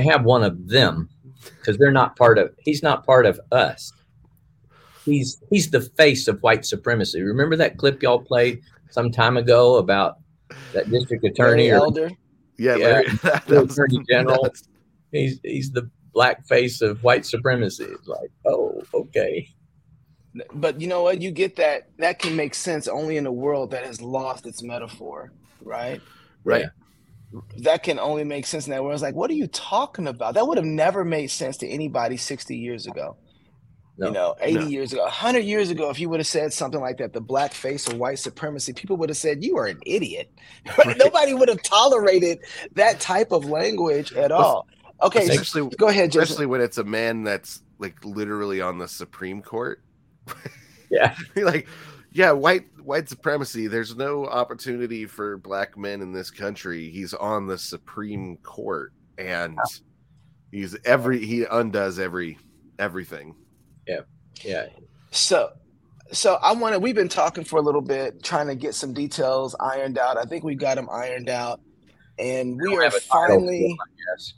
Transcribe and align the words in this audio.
have 0.00 0.24
one 0.24 0.42
of 0.42 0.68
them 0.68 1.08
because 1.58 1.78
they're 1.78 1.92
not 1.92 2.16
part 2.16 2.38
of. 2.38 2.54
He's 2.58 2.82
not 2.82 3.04
part 3.04 3.26
of 3.26 3.40
us. 3.52 3.92
He's 5.04 5.42
he's 5.50 5.70
the 5.70 5.80
face 5.80 6.28
of 6.28 6.42
white 6.42 6.64
supremacy. 6.64 7.22
Remember 7.22 7.56
that 7.56 7.78
clip 7.78 8.02
y'all 8.02 8.20
played 8.20 8.60
some 8.90 9.10
time 9.10 9.36
ago 9.36 9.76
about 9.76 10.18
that 10.72 10.90
district 10.90 11.24
attorney 11.24 11.68
Larry 11.68 11.80
Elder. 11.80 12.10
Yeah, 12.58 12.76
Yeah, 12.76 12.86
Larry, 12.86 13.08
that, 13.22 13.46
the 13.46 13.62
was 13.62 13.72
attorney 13.78 14.04
general. 14.10 14.42
nuts. 14.42 14.64
He's 15.12 15.40
he's 15.42 15.70
the 15.70 15.90
black 16.12 16.46
face 16.46 16.80
of 16.82 17.02
white 17.02 17.24
supremacy. 17.24 17.84
It's 17.84 18.08
like, 18.08 18.30
oh, 18.46 18.82
okay. 18.92 19.48
But 20.54 20.80
you 20.80 20.86
know 20.86 21.02
what? 21.02 21.22
You 21.22 21.30
get 21.30 21.56
that. 21.56 21.88
That 21.98 22.18
can 22.18 22.36
make 22.36 22.54
sense 22.54 22.86
only 22.86 23.16
in 23.16 23.26
a 23.26 23.32
world 23.32 23.70
that 23.70 23.84
has 23.84 24.00
lost 24.00 24.46
its 24.46 24.62
metaphor, 24.62 25.32
right? 25.62 26.00
Right. 26.44 26.66
That 27.58 27.82
can 27.82 27.98
only 27.98 28.24
make 28.24 28.46
sense 28.46 28.66
in 28.66 28.70
that 28.72 28.82
world. 28.82 28.94
It's 28.94 29.02
like, 29.02 29.14
what 29.14 29.30
are 29.30 29.34
you 29.34 29.46
talking 29.48 30.06
about? 30.06 30.34
That 30.34 30.46
would 30.46 30.56
have 30.56 30.64
never 30.66 31.04
made 31.04 31.26
sense 31.30 31.58
to 31.58 31.68
anybody 31.68 32.16
60 32.16 32.56
years 32.56 32.86
ago. 32.86 33.16
No. 33.98 34.06
You 34.06 34.12
know, 34.12 34.34
80 34.40 34.58
No. 34.60 34.66
years 34.68 34.92
ago, 34.92 35.02
100 35.02 35.40
years 35.40 35.70
ago, 35.70 35.90
if 35.90 35.98
you 35.98 36.08
would 36.08 36.20
have 36.20 36.26
said 36.26 36.52
something 36.52 36.80
like 36.80 36.98
that, 36.98 37.12
the 37.12 37.20
black 37.20 37.52
face 37.52 37.86
of 37.88 37.98
white 37.98 38.18
supremacy, 38.20 38.72
people 38.72 38.96
would 38.98 39.10
have 39.10 39.16
said, 39.18 39.42
You 39.44 39.58
are 39.58 39.66
an 39.66 39.80
idiot. 39.84 40.30
Right. 40.78 40.96
Nobody 40.96 41.34
would 41.34 41.48
have 41.48 41.62
tolerated 41.62 42.38
that 42.74 43.00
type 43.00 43.32
of 43.32 43.44
language 43.46 44.12
at 44.12 44.30
all. 44.32 44.66
Okay, 45.02 45.26
so- 45.26 45.32
Especially, 45.32 45.68
go 45.76 45.88
ahead, 45.88 46.10
Jason. 46.12 46.22
especially 46.22 46.46
when 46.46 46.60
it's 46.60 46.78
a 46.78 46.84
man 46.84 47.24
that's 47.24 47.60
like 47.78 48.04
literally 48.04 48.60
on 48.60 48.78
the 48.78 48.88
Supreme 48.88 49.42
Court. 49.42 49.82
Yeah. 50.90 51.14
like, 51.36 51.66
yeah, 52.18 52.32
white 52.32 52.64
white 52.82 53.08
supremacy. 53.08 53.68
There's 53.68 53.94
no 53.94 54.26
opportunity 54.26 55.06
for 55.06 55.38
black 55.38 55.78
men 55.78 56.02
in 56.02 56.12
this 56.12 56.32
country. 56.32 56.90
He's 56.90 57.14
on 57.14 57.46
the 57.46 57.56
Supreme 57.56 58.38
Court, 58.38 58.92
and 59.18 59.56
he's 60.50 60.76
every 60.84 61.24
he 61.24 61.44
undoes 61.44 62.00
every 62.00 62.36
everything. 62.80 63.36
Yeah. 63.86 64.00
Yeah. 64.42 64.66
So, 65.12 65.52
so 66.10 66.40
I 66.42 66.52
want 66.54 66.74
to. 66.74 66.80
We've 66.80 66.96
been 66.96 67.08
talking 67.08 67.44
for 67.44 67.60
a 67.60 67.62
little 67.62 67.80
bit, 67.80 68.20
trying 68.24 68.48
to 68.48 68.56
get 68.56 68.74
some 68.74 68.92
details 68.92 69.54
ironed 69.60 69.96
out. 69.96 70.18
I 70.18 70.24
think 70.24 70.42
we 70.42 70.56
got 70.56 70.74
them 70.74 70.88
ironed 70.90 71.28
out, 71.28 71.60
and 72.18 72.60
we 72.60 72.76
are 72.76 72.82
have 72.82 72.94
a 72.94 73.00
title 73.00 73.36
finally. 73.36 73.78
Yes. 74.10 74.34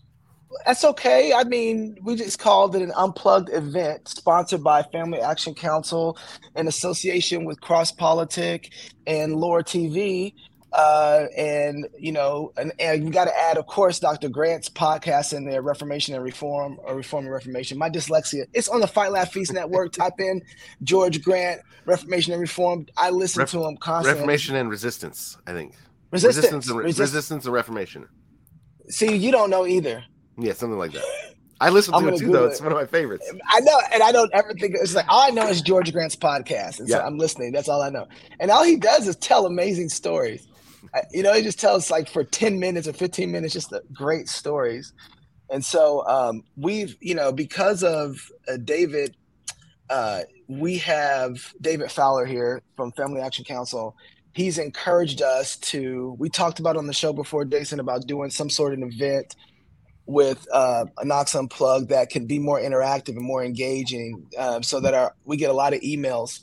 That's 0.66 0.84
okay. 0.84 1.32
I 1.32 1.44
mean, 1.44 1.96
we 2.02 2.16
just 2.16 2.38
called 2.38 2.74
it 2.74 2.82
an 2.82 2.92
unplugged 2.96 3.50
event 3.52 4.08
sponsored 4.08 4.64
by 4.64 4.82
Family 4.82 5.20
Action 5.20 5.54
Council 5.54 6.18
in 6.56 6.66
association 6.66 7.44
with 7.44 7.60
Cross 7.60 7.92
Politic 7.92 8.72
and 9.06 9.36
Lore 9.36 9.62
TV. 9.62 10.34
Uh, 10.72 11.26
and 11.36 11.88
you 11.98 12.12
know, 12.12 12.52
and, 12.56 12.72
and 12.78 13.04
you 13.04 13.10
got 13.10 13.24
to 13.24 13.36
add, 13.36 13.58
of 13.58 13.66
course, 13.66 13.98
Dr. 13.98 14.28
Grant's 14.28 14.68
podcast 14.68 15.32
in 15.36 15.44
there, 15.44 15.62
Reformation 15.62 16.14
and 16.14 16.22
Reform, 16.22 16.78
or 16.84 16.94
Reform 16.94 17.24
and 17.24 17.32
Reformation. 17.32 17.76
My 17.76 17.90
dyslexia. 17.90 18.44
It's 18.52 18.68
on 18.68 18.80
the 18.80 18.86
Fight 18.86 19.10
Laugh 19.10 19.32
Feast 19.32 19.52
Network. 19.52 19.92
Type 20.00 20.20
in 20.20 20.42
George 20.84 21.22
Grant, 21.22 21.60
Reformation 21.86 22.32
and 22.32 22.40
Reform. 22.40 22.86
I 22.96 23.10
listen 23.10 23.40
Ref- 23.40 23.50
to 23.50 23.64
him 23.64 23.76
constantly. 23.78 24.20
Reformation 24.20 24.54
and 24.56 24.70
resistance. 24.70 25.36
I 25.46 25.52
think 25.52 25.74
Resistance. 26.12 26.68
and, 26.68 26.78
Resist- 26.78 26.98
resistance 27.00 27.44
and 27.44 27.54
reformation. 27.54 28.08
See, 28.88 29.14
you 29.16 29.30
don't 29.32 29.50
know 29.50 29.66
either. 29.66 30.04
Yeah, 30.40 30.52
something 30.54 30.78
like 30.78 30.92
that. 30.92 31.04
I 31.62 31.68
listen 31.68 31.92
to 31.92 32.08
it 32.08 32.12
too, 32.18 32.26
Google 32.26 32.32
though. 32.32 32.46
it. 32.46 32.50
It's 32.52 32.60
one 32.62 32.72
of 32.72 32.78
my 32.78 32.86
favorites. 32.86 33.30
I 33.52 33.60
know, 33.60 33.78
and 33.92 34.02
I 34.02 34.12
don't 34.12 34.32
ever 34.32 34.54
think 34.54 34.74
it's 34.80 34.94
like 34.94 35.04
all 35.08 35.22
I 35.22 35.30
know 35.30 35.46
is 35.46 35.60
George 35.60 35.92
Grant's 35.92 36.16
podcast, 36.16 36.78
and 36.80 36.88
so 36.88 36.96
Yeah. 36.96 37.04
I'm 37.06 37.18
listening. 37.18 37.52
That's 37.52 37.68
all 37.68 37.82
I 37.82 37.90
know, 37.90 38.06
and 38.40 38.50
all 38.50 38.64
he 38.64 38.76
does 38.76 39.06
is 39.06 39.16
tell 39.16 39.44
amazing 39.46 39.90
stories. 39.90 40.46
I- 40.94 41.02
You 41.12 41.22
know, 41.22 41.34
he 41.34 41.42
just 41.42 41.60
tells 41.60 41.90
like 41.90 42.08
for 42.08 42.24
ten 42.24 42.58
minutes 42.58 42.88
or 42.88 42.94
fifteen 42.94 43.30
minutes, 43.30 43.52
just 43.52 43.72
great 43.92 44.28
stories. 44.28 44.92
And 45.50 45.62
so 45.64 46.06
um, 46.06 46.44
we've, 46.56 46.96
you 47.00 47.14
know, 47.14 47.30
because 47.32 47.82
of 47.82 48.16
uh, 48.48 48.56
David, 48.56 49.14
uh, 49.90 50.20
we 50.48 50.78
have 50.78 51.52
David 51.60 51.90
Fowler 51.90 52.24
here 52.24 52.62
from 52.76 52.92
Family 52.92 53.20
Action 53.20 53.44
Council. 53.44 53.96
He's 54.32 54.58
encouraged 54.58 55.20
us 55.22 55.56
to. 55.56 56.14
We 56.18 56.28
talked 56.30 56.60
about 56.60 56.76
on 56.76 56.86
the 56.86 56.92
show 56.92 57.12
before, 57.12 57.44
Jason, 57.44 57.80
about 57.80 58.06
doing 58.06 58.30
some 58.30 58.48
sort 58.48 58.72
of 58.72 58.78
an 58.80 58.90
event 58.92 59.34
with 60.10 60.46
uh, 60.52 60.84
a 60.98 61.04
Knox 61.04 61.34
Unplugged 61.34 61.88
that 61.90 62.10
can 62.10 62.26
be 62.26 62.38
more 62.38 62.60
interactive 62.60 63.16
and 63.16 63.24
more 63.24 63.44
engaging, 63.44 64.26
uh, 64.36 64.60
so 64.60 64.80
that 64.80 64.92
our 64.92 65.14
we 65.24 65.36
get 65.36 65.50
a 65.50 65.54
lot 65.54 65.72
of 65.72 65.80
emails 65.80 66.40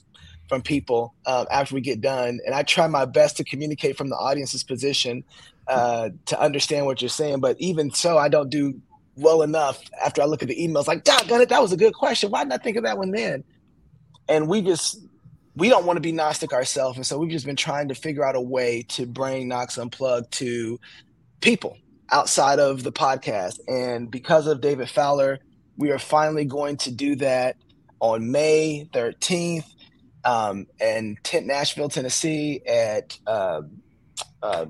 from 0.48 0.62
people 0.62 1.14
uh, 1.26 1.46
after 1.52 1.76
we 1.76 1.82
get 1.82 2.00
done, 2.00 2.40
and 2.46 2.56
I 2.56 2.64
try 2.64 2.88
my 2.88 3.06
best 3.06 3.38
to 3.38 3.44
communicate 3.44 3.98
from 3.98 4.10
the 4.10 4.16
audience's 4.16 4.64
position 4.64 5.24
uh, 5.68 6.10
to 6.28 6.40
understand 6.40 6.86
what 6.86 7.02
you're 7.02 7.10
saying. 7.10 7.42
But 7.42 7.58
even 7.60 7.92
so, 7.92 8.18
I 8.18 8.30
don't 8.30 8.50
do 8.50 8.80
well 9.16 9.42
enough 9.42 9.82
after 10.04 10.22
I 10.22 10.26
look 10.26 10.42
at 10.42 10.48
the 10.48 10.56
emails. 10.56 10.88
Like, 10.88 11.04
doggone 11.04 11.42
it, 11.42 11.50
that 11.50 11.62
was 11.62 11.74
a 11.74 11.78
good 11.78 11.94
question. 11.94 12.32
Why 12.32 12.44
didn't 12.44 12.54
I 12.54 12.58
think 12.58 12.78
of 12.78 12.84
that 12.84 12.98
one 12.98 13.12
then? 13.12 13.44
And 14.30 14.48
we 14.48 14.62
just 14.62 15.00
we 15.56 15.68
don't 15.68 15.86
want 15.86 15.98
to 15.98 16.02
be 16.02 16.14
Gnostic 16.14 16.54
ourselves, 16.54 16.96
and 16.96 17.06
so 17.06 17.18
we've 17.18 17.32
just 17.32 17.46
been 17.46 17.58
trying 17.58 17.90
to 17.90 17.96
figure 17.96 18.24
out 18.24 18.36
a 18.36 18.42
way 18.42 18.84
to 18.90 19.06
bring 19.06 19.50
Knox 19.50 19.78
Unplugged 19.78 20.32
to 20.34 20.80
people 21.42 21.78
outside 22.12 22.60
of 22.60 22.84
the 22.84 22.92
podcast. 22.92 23.60
And 23.68 24.10
because 24.10 24.48
of 24.48 24.62
David 24.62 24.90
Fowler, 24.90 25.40
we 25.78 25.92
are 25.92 26.00
finally 26.00 26.46
going 26.46 26.78
to 26.78 26.92
do 26.92 27.16
that 27.18 27.58
on 28.00 28.32
May 28.32 28.90
13th 28.94 29.66
um, 30.24 30.68
in 30.80 31.18
Tent, 31.24 31.46
Nashville, 31.46 31.90
Tennessee 31.90 32.62
at 32.66 33.18
uh, 33.26 33.62
uh, 34.42 34.66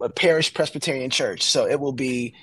a 0.00 0.08
Parish 0.08 0.52
Presbyterian 0.54 1.10
Church. 1.10 1.42
So 1.42 1.66
it 1.66 1.80
will 1.80 1.92
be 1.92 2.34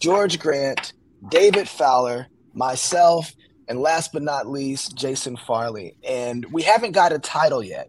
George 0.00 0.38
Grant, 0.38 0.92
David 1.28 1.68
Fowler, 1.68 2.26
myself, 2.52 3.32
and 3.68 3.80
last 3.80 4.12
but 4.12 4.22
not 4.22 4.48
least, 4.48 4.96
Jason 4.96 5.36
Farley. 5.36 5.96
And 6.06 6.44
we 6.52 6.62
haven't 6.62 6.92
got 6.92 7.12
a 7.12 7.18
title 7.18 7.62
yet, 7.62 7.88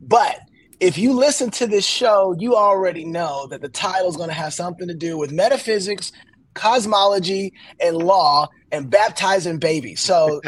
but 0.00 0.40
if 0.82 0.98
you 0.98 1.12
listen 1.12 1.48
to 1.52 1.66
this 1.68 1.84
show, 1.84 2.34
you 2.40 2.56
already 2.56 3.04
know 3.04 3.46
that 3.46 3.60
the 3.60 3.68
title 3.68 4.08
is 4.08 4.16
going 4.16 4.30
to 4.30 4.34
have 4.34 4.52
something 4.52 4.88
to 4.88 4.94
do 4.94 5.16
with 5.16 5.30
metaphysics, 5.30 6.10
cosmology, 6.54 7.52
and 7.78 7.96
law, 7.96 8.48
and 8.72 8.90
baptizing 8.90 9.58
babies. 9.58 10.00
So 10.00 10.42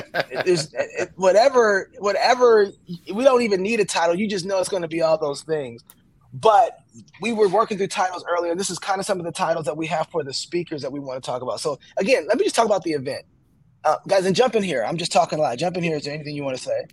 there's 0.45 0.75
whatever, 1.15 1.89
whatever. 2.01 2.67
We 3.15 3.23
don't 3.23 3.43
even 3.43 3.63
need 3.63 3.79
a 3.79 3.85
title. 3.85 4.17
You 4.17 4.29
just 4.29 4.45
know 4.45 4.59
it's 4.59 4.69
going 4.69 4.83
to 4.83 4.89
be 4.89 5.03
all 5.03 5.17
those 5.17 5.43
things. 5.43 5.85
But 6.33 6.81
we 7.21 7.33
were 7.33 7.47
working 7.47 7.79
through 7.79 7.87
titles 7.87 8.25
earlier. 8.29 8.57
This 8.57 8.71
is 8.71 8.81
kind 8.81 8.99
of 8.99 9.07
some 9.07 9.21
of 9.21 9.27
the 9.27 9.33
titles 9.33 9.67
that 9.67 9.77
we 9.77 9.87
have 9.87 10.09
for 10.09 10.25
the 10.25 10.35
speakers 10.35 10.83
that 10.83 10.91
we 10.91 10.99
want 10.99 11.23
to 11.23 11.25
talk 11.25 11.43
about. 11.43 11.61
So 11.61 11.79
again, 11.97 12.27
let 12.27 12.39
me 12.39 12.45
just 12.45 12.57
talk 12.57 12.67
about 12.67 12.83
the 12.83 12.91
event, 12.91 13.25
uh, 13.85 13.99
guys, 14.09 14.27
and 14.27 14.35
jump 14.35 14.57
in 14.57 14.65
here. 14.65 14.85
I'm 14.85 14.97
just 14.97 15.13
talking 15.13 15.39
a 15.39 15.43
lot. 15.43 15.57
Jump 15.59 15.77
in 15.77 15.85
here. 15.85 15.97
Is 15.97 16.07
there 16.07 16.13
anything 16.13 16.35
you 16.35 16.43
want 16.43 16.57
to 16.57 16.63
say? 16.63 16.87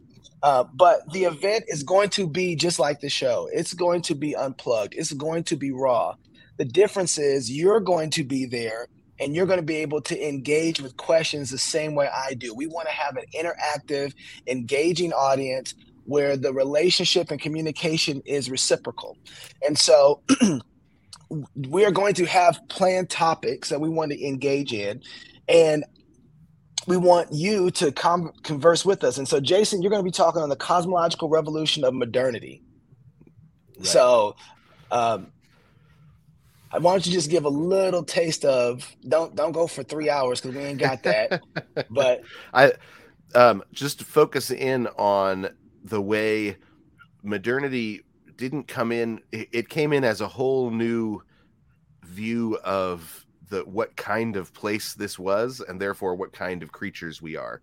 Uh, 0.43 0.63
but 0.73 1.01
the 1.11 1.25
event 1.25 1.65
is 1.67 1.83
going 1.83 2.09
to 2.09 2.27
be 2.27 2.55
just 2.55 2.79
like 2.79 2.99
the 2.99 3.09
show. 3.09 3.47
It's 3.53 3.73
going 3.73 4.01
to 4.03 4.15
be 4.15 4.35
unplugged. 4.35 4.95
It's 4.95 5.13
going 5.13 5.43
to 5.45 5.55
be 5.55 5.71
raw. 5.71 6.15
The 6.57 6.65
difference 6.65 7.17
is 7.17 7.51
you're 7.51 7.79
going 7.79 8.09
to 8.11 8.23
be 8.23 8.45
there 8.45 8.87
and 9.19 9.35
you're 9.35 9.45
going 9.45 9.59
to 9.59 9.65
be 9.65 9.77
able 9.77 10.01
to 10.01 10.27
engage 10.27 10.81
with 10.81 10.97
questions 10.97 11.51
the 11.51 11.57
same 11.57 11.93
way 11.93 12.07
I 12.07 12.33
do. 12.33 12.55
We 12.55 12.65
want 12.65 12.87
to 12.87 12.93
have 12.93 13.17
an 13.17 13.25
interactive, 13.35 14.13
engaging 14.47 15.13
audience 15.13 15.75
where 16.05 16.35
the 16.35 16.51
relationship 16.51 17.29
and 17.29 17.39
communication 17.39 18.21
is 18.25 18.49
reciprocal. 18.49 19.17
And 19.65 19.77
so 19.77 20.21
we 21.55 21.85
are 21.85 21.91
going 21.91 22.15
to 22.15 22.25
have 22.25 22.59
planned 22.67 23.11
topics 23.11 23.69
that 23.69 23.79
we 23.79 23.89
want 23.89 24.11
to 24.11 24.27
engage 24.27 24.73
in. 24.73 25.01
And 25.47 25.85
we 26.87 26.97
want 26.97 27.31
you 27.31 27.71
to 27.71 27.91
com- 27.91 28.33
converse 28.43 28.85
with 28.85 29.03
us. 29.03 29.17
And 29.17 29.27
so, 29.27 29.39
Jason, 29.39 29.81
you're 29.81 29.91
going 29.91 30.03
to 30.03 30.07
be 30.07 30.11
talking 30.11 30.41
on 30.41 30.49
the 30.49 30.55
cosmological 30.55 31.29
revolution 31.29 31.83
of 31.83 31.93
modernity. 31.93 32.63
Right. 33.77 33.87
So, 33.87 34.35
um, 34.91 35.31
I 36.73 36.79
don't 36.79 37.05
you 37.05 37.11
just 37.11 37.29
give 37.29 37.45
a 37.45 37.49
little 37.49 38.03
taste 38.03 38.45
of 38.45 38.95
don't 39.07 39.35
don't 39.35 39.51
go 39.51 39.67
for 39.67 39.83
three 39.83 40.09
hours 40.09 40.39
because 40.39 40.55
we 40.55 40.63
ain't 40.63 40.79
got 40.79 41.03
that. 41.03 41.41
but 41.89 42.21
I 42.53 42.73
um 43.35 43.63
just 43.73 43.99
to 43.99 44.05
focus 44.05 44.51
in 44.51 44.87
on 44.97 45.49
the 45.83 46.01
way 46.01 46.57
modernity 47.23 48.03
didn't 48.37 48.67
come 48.67 48.91
in 48.91 49.19
it, 49.31 49.49
it 49.51 49.69
came 49.69 49.91
in 49.91 50.03
as 50.03 50.21
a 50.21 50.27
whole 50.27 50.71
new 50.71 51.21
view 52.05 52.57
of 52.63 53.20
the 53.51 53.61
what 53.61 53.95
kind 53.95 54.35
of 54.35 54.53
place 54.53 54.93
this 54.93 55.19
was 55.19 55.61
and 55.67 55.79
therefore 55.79 56.15
what 56.15 56.33
kind 56.33 56.63
of 56.63 56.71
creatures 56.71 57.21
we 57.21 57.35
are. 57.37 57.61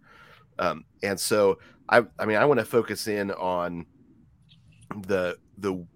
Um 0.58 0.85
and 1.02 1.19
so 1.19 1.58
i 1.88 2.02
i 2.19 2.25
mean 2.25 2.37
i 2.37 2.44
want 2.44 2.61
to 2.61 2.67
focus 2.67 3.08
in 3.08 3.31
on 3.32 3.87
the 5.06 5.37
the 5.58 5.87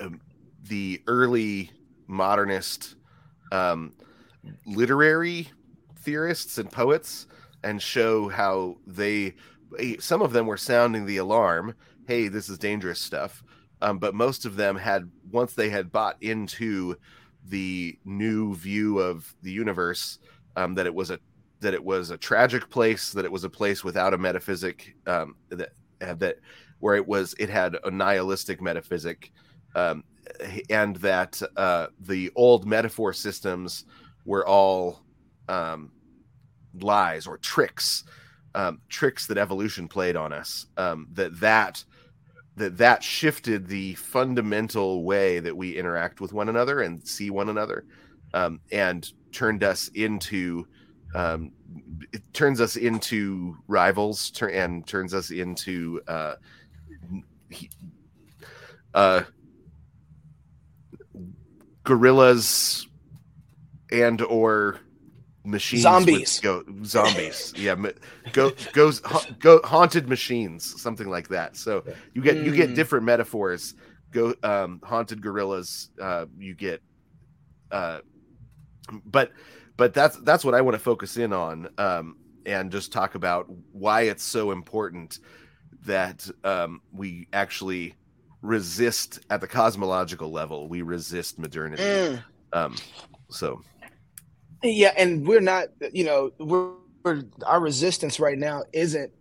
um, 0.00 0.20
the 0.68 1.02
early 1.06 1.70
modernist 2.06 2.96
um 3.50 3.92
literary 4.66 5.48
theorists 6.00 6.58
and 6.58 6.70
poets 6.70 7.26
and 7.62 7.80
show 7.80 8.28
how 8.28 8.76
they 8.86 9.34
eh, 9.78 9.96
some 9.98 10.22
of 10.22 10.32
them 10.32 10.46
were 10.46 10.56
sounding 10.56 11.06
the 11.06 11.18
alarm 11.18 11.74
hey 12.06 12.28
this 12.28 12.48
is 12.48 12.58
dangerous 12.58 13.00
stuff 13.00 13.42
um, 13.82 13.98
but 13.98 14.14
most 14.14 14.44
of 14.44 14.56
them 14.56 14.76
had 14.76 15.10
once 15.30 15.54
they 15.54 15.68
had 15.68 15.90
bought 15.90 16.16
into 16.22 16.96
the 17.48 17.98
new 18.04 18.54
view 18.54 18.98
of 18.98 19.34
the 19.42 19.50
universe 19.50 20.18
um, 20.56 20.74
that 20.74 20.86
it 20.86 20.94
was 20.94 21.10
a 21.10 21.18
that 21.60 21.74
it 21.74 21.84
was 21.84 22.10
a 22.10 22.16
tragic 22.18 22.68
place, 22.70 23.12
that 23.12 23.24
it 23.24 23.30
was 23.30 23.44
a 23.44 23.50
place 23.50 23.84
without 23.84 24.12
a 24.12 24.18
metaphysic, 24.18 24.96
um, 25.06 25.36
that 25.48 25.72
that 26.00 26.38
where 26.80 26.96
it 26.96 27.06
was 27.06 27.34
it 27.38 27.48
had 27.48 27.76
a 27.84 27.90
nihilistic 27.90 28.60
metaphysic, 28.60 29.32
um, 29.74 30.04
and 30.70 30.96
that 30.96 31.40
uh, 31.56 31.86
the 32.00 32.30
old 32.34 32.66
metaphor 32.66 33.12
systems 33.12 33.84
were 34.24 34.46
all 34.46 35.00
um, 35.48 35.92
lies 36.80 37.26
or 37.26 37.38
tricks, 37.38 38.04
um, 38.54 38.80
tricks 38.88 39.26
that 39.26 39.38
evolution 39.38 39.88
played 39.88 40.16
on 40.16 40.32
us. 40.32 40.66
Um, 40.76 41.08
that 41.12 41.38
that 41.40 41.84
that 42.56 42.76
that 42.78 43.02
shifted 43.02 43.66
the 43.66 43.94
fundamental 43.94 45.04
way 45.04 45.40
that 45.40 45.56
we 45.56 45.76
interact 45.76 46.20
with 46.20 46.32
one 46.32 46.48
another 46.48 46.82
and 46.82 47.06
see 47.06 47.30
one 47.30 47.48
another, 47.48 47.84
um, 48.34 48.60
and 48.70 49.12
turned 49.32 49.64
us 49.64 49.88
into 49.94 50.66
um, 51.14 51.52
it 52.12 52.22
turns 52.32 52.60
us 52.60 52.76
into 52.76 53.56
rivals 53.68 54.30
tur- 54.30 54.48
and 54.48 54.86
turns 54.86 55.14
us 55.14 55.30
into 55.30 56.00
uh, 56.08 56.34
uh, 58.94 59.22
gorillas 61.84 62.86
and 63.90 64.22
or 64.22 64.80
machines 65.44 65.82
zombies 65.82 66.40
go 66.40 66.62
zombies 66.84 67.52
yeah 67.56 67.74
go 68.32 68.52
goes 68.72 69.00
ha, 69.04 69.24
go 69.40 69.60
haunted 69.64 70.08
machines 70.08 70.80
something 70.80 71.08
like 71.08 71.28
that 71.28 71.56
so 71.56 71.84
you 72.14 72.22
get 72.22 72.36
mm. 72.36 72.44
you 72.44 72.54
get 72.54 72.68
hmm. 72.68 72.74
different 72.74 73.04
metaphors 73.04 73.74
go 74.12 74.34
um 74.44 74.80
haunted 74.84 75.20
gorillas 75.20 75.90
uh 76.00 76.26
you 76.38 76.54
get 76.54 76.80
uh 77.72 77.98
but 79.04 79.32
but 79.76 79.92
that's 79.92 80.16
that's 80.18 80.44
what 80.44 80.54
i 80.54 80.60
want 80.60 80.74
to 80.74 80.78
focus 80.78 81.16
in 81.16 81.32
on 81.32 81.68
um 81.78 82.16
and 82.46 82.70
just 82.70 82.92
talk 82.92 83.14
about 83.16 83.46
why 83.72 84.02
it's 84.02 84.22
so 84.22 84.52
important 84.52 85.18
that 85.84 86.28
um 86.44 86.80
we 86.92 87.26
actually 87.32 87.94
resist 88.42 89.20
at 89.30 89.40
the 89.40 89.48
cosmological 89.48 90.30
level 90.30 90.68
we 90.68 90.82
resist 90.82 91.36
modernity 91.36 91.82
mm. 91.82 92.22
um 92.52 92.76
so 93.28 93.60
yeah, 94.62 94.92
and 94.96 95.26
we're 95.26 95.40
not, 95.40 95.68
you 95.92 96.04
know, 96.04 96.32
we're, 96.38 96.70
we're 97.04 97.22
our 97.46 97.60
resistance 97.60 98.20
right 98.20 98.38
now 98.38 98.62
isn't 98.72 99.12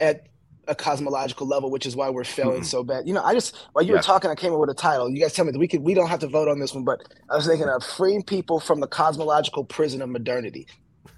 at 0.00 0.26
a 0.66 0.74
cosmological 0.74 1.46
level, 1.46 1.70
which 1.70 1.84
is 1.84 1.94
why 1.94 2.08
we're 2.08 2.24
failing 2.24 2.56
mm-hmm. 2.56 2.64
so 2.64 2.82
bad. 2.82 3.06
You 3.06 3.14
know, 3.14 3.22
I 3.22 3.34
just 3.34 3.54
while 3.72 3.84
you 3.84 3.90
yeah. 3.90 3.98
were 3.98 4.02
talking, 4.02 4.30
I 4.30 4.34
came 4.34 4.52
up 4.52 4.58
with 4.58 4.70
a 4.70 4.74
title. 4.74 5.10
You 5.10 5.20
guys 5.20 5.34
tell 5.34 5.44
me 5.44 5.52
that 5.52 5.58
we 5.58 5.68
could 5.68 5.82
we 5.82 5.94
don't 5.94 6.08
have 6.08 6.20
to 6.20 6.28
vote 6.28 6.48
on 6.48 6.58
this 6.58 6.74
one, 6.74 6.84
but 6.84 7.02
I 7.30 7.36
was 7.36 7.46
thinking 7.46 7.68
of 7.68 7.84
freeing 7.84 8.22
people 8.22 8.60
from 8.60 8.80
the 8.80 8.86
cosmological 8.86 9.64
prison 9.64 10.00
of 10.00 10.08
modernity. 10.08 10.66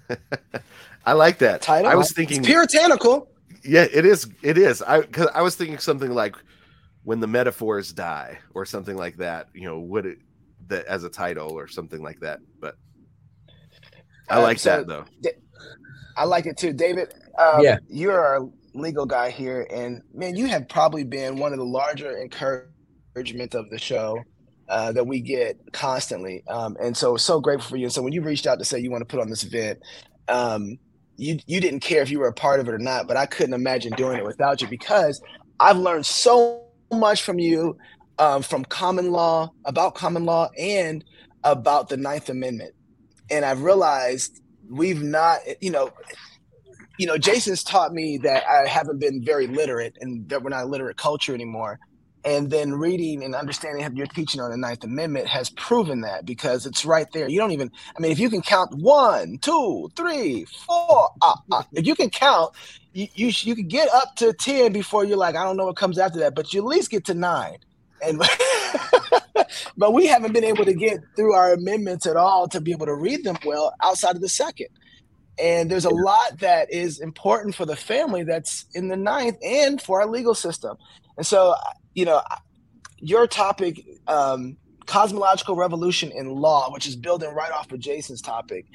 I 1.05 1.13
like 1.13 1.37
that 1.39 1.61
title. 1.61 1.89
I 1.89 1.95
was 1.95 2.11
thinking 2.11 2.39
it's 2.39 2.47
puritanical. 2.47 3.29
Yeah, 3.63 3.87
it 3.91 4.05
is. 4.05 4.29
It 4.41 4.57
is. 4.57 4.81
I 4.81 5.01
because 5.01 5.29
I 5.33 5.41
was 5.41 5.55
thinking 5.55 5.77
something 5.77 6.11
like 6.11 6.35
when 7.03 7.21
the 7.21 7.27
metaphors 7.27 7.93
die 7.93 8.39
or 8.53 8.65
something 8.65 8.97
like 8.97 9.17
that. 9.17 9.47
You 9.53 9.63
know, 9.63 9.79
would 9.79 10.05
it 10.05 10.19
that 10.67 10.85
as 10.85 11.03
a 11.03 11.09
title 11.09 11.51
or 11.51 11.67
something 11.67 12.01
like 12.01 12.19
that. 12.21 12.39
But 12.59 12.75
I 14.29 14.39
like 14.39 14.59
so 14.59 14.77
that 14.77 14.87
though. 14.87 15.05
I 16.15 16.23
like 16.25 16.45
it 16.45 16.57
too, 16.57 16.73
David. 16.73 17.13
Um, 17.39 17.63
yeah, 17.63 17.77
you're 17.87 18.19
our 18.19 18.49
legal 18.73 19.05
guy 19.05 19.29
here, 19.29 19.67
and 19.71 20.01
man, 20.13 20.35
you 20.35 20.47
have 20.47 20.67
probably 20.67 21.03
been 21.03 21.37
one 21.37 21.53
of 21.53 21.59
the 21.59 21.65
larger 21.65 22.17
encouragement 22.19 23.55
of 23.55 23.69
the 23.69 23.77
show 23.77 24.21
uh, 24.69 24.91
that 24.91 25.05
we 25.05 25.19
get 25.19 25.57
constantly. 25.71 26.43
Um, 26.47 26.75
and 26.81 26.95
so, 26.95 27.17
so 27.17 27.39
grateful 27.39 27.69
for 27.69 27.77
you. 27.77 27.85
And 27.85 27.93
so, 27.93 28.01
when 28.01 28.13
you 28.13 28.21
reached 28.21 28.47
out 28.47 28.59
to 28.59 28.65
say 28.65 28.79
you 28.79 28.91
want 28.91 29.01
to 29.01 29.05
put 29.05 29.21
on 29.21 29.29
this 29.29 29.43
event, 29.43 29.79
um, 30.27 30.77
you 31.15 31.39
you 31.45 31.61
didn't 31.61 31.79
care 31.79 32.01
if 32.01 32.09
you 32.09 32.19
were 32.19 32.27
a 32.27 32.33
part 32.33 32.59
of 32.59 32.67
it 32.67 32.73
or 32.73 32.79
not, 32.79 33.07
but 33.07 33.17
I 33.17 33.25
couldn't 33.25 33.53
imagine 33.53 33.93
doing 33.93 34.17
it 34.17 34.25
without 34.25 34.61
you 34.61 34.67
because 34.67 35.21
I've 35.59 35.77
learned 35.77 36.05
so 36.05 36.63
much 36.91 37.23
from 37.23 37.39
you, 37.39 37.77
um, 38.19 38.41
from 38.41 38.65
common 38.65 39.11
law 39.11 39.51
about 39.65 39.95
common 39.95 40.25
law 40.25 40.49
and 40.57 41.03
about 41.43 41.89
the 41.89 41.97
Ninth 41.97 42.29
Amendment 42.29 42.73
and 43.29 43.45
I've 43.45 43.61
realized 43.61 44.41
we've 44.69 45.01
not, 45.01 45.39
you 45.61 45.71
know, 45.71 45.91
you 46.97 47.05
know, 47.05 47.17
Jason's 47.17 47.63
taught 47.63 47.93
me 47.93 48.17
that 48.19 48.43
I 48.47 48.67
haven't 48.67 48.99
been 48.99 49.23
very 49.23 49.47
literate 49.47 49.97
and 50.01 50.27
that 50.29 50.41
we're 50.43 50.49
not 50.49 50.63
a 50.63 50.67
literate 50.67 50.97
culture 50.97 51.33
anymore. 51.33 51.79
And 52.25 52.49
then 52.49 52.73
reading 52.73 53.23
and 53.23 53.35
understanding 53.35 53.95
your 53.95 54.07
teaching 54.07 54.41
on 54.41 54.51
the 54.51 54.57
Ninth 54.57 54.83
Amendment 54.83 55.27
has 55.27 55.49
proven 55.51 56.01
that 56.01 56.25
because 56.25 56.65
it's 56.65 56.83
right 56.83 57.07
there. 57.13 57.29
You 57.29 57.39
don't 57.39 57.51
even, 57.51 57.71
I 57.95 58.01
mean, 58.01 58.11
if 58.11 58.19
you 58.19 58.29
can 58.29 58.41
count 58.41 58.73
one, 58.75 59.37
two, 59.37 59.89
three, 59.95 60.45
four, 60.65 61.09
uh, 61.21 61.35
uh, 61.51 61.63
if 61.71 61.85
you 61.85 61.95
can 61.95 62.09
count, 62.09 62.53
you, 62.93 63.07
you, 63.13 63.31
you 63.43 63.55
can 63.55 63.67
get 63.67 63.87
up 63.93 64.15
to 64.17 64.33
10 64.33 64.73
before 64.73 65.05
you're 65.05 65.17
like, 65.17 65.35
I 65.35 65.43
don't 65.43 65.55
know 65.55 65.65
what 65.67 65.77
comes 65.77 65.99
after 65.99 66.19
that, 66.19 66.35
but 66.35 66.53
you 66.53 66.61
at 66.61 66.65
least 66.65 66.89
get 66.89 67.05
to 67.05 67.13
nine. 67.13 67.57
And 68.05 68.21
but 69.77 69.93
we 69.93 70.07
haven't 70.07 70.33
been 70.33 70.43
able 70.43 70.65
to 70.65 70.73
get 70.73 70.99
through 71.15 71.33
our 71.33 71.53
amendments 71.53 72.05
at 72.05 72.17
all 72.17 72.47
to 72.49 72.61
be 72.61 72.71
able 72.71 72.85
to 72.85 72.95
read 72.95 73.23
them 73.23 73.37
well 73.45 73.73
outside 73.81 74.15
of 74.15 74.21
the 74.21 74.29
second. 74.29 74.67
And 75.39 75.69
there's 75.69 75.85
a 75.85 75.89
lot 75.89 76.39
that 76.39 76.71
is 76.73 76.99
important 76.99 77.55
for 77.55 77.65
the 77.65 77.75
family 77.75 78.23
that's 78.23 78.65
in 78.73 78.87
the 78.87 78.97
ninth 78.97 79.37
and 79.43 79.79
for 79.81 80.01
our 80.01 80.07
legal 80.07 80.33
system. 80.33 80.77
And 81.15 81.25
so, 81.25 81.55
you 81.93 82.05
know, 82.05 82.21
your 82.97 83.27
topic, 83.27 83.83
um, 84.07 84.57
cosmological 84.87 85.55
revolution 85.55 86.11
in 86.11 86.33
law, 86.33 86.71
which 86.71 86.87
is 86.87 86.95
building 86.95 87.29
right 87.35 87.51
off 87.51 87.71
of 87.71 87.79
Jason's 87.79 88.21
topic. 88.21 88.65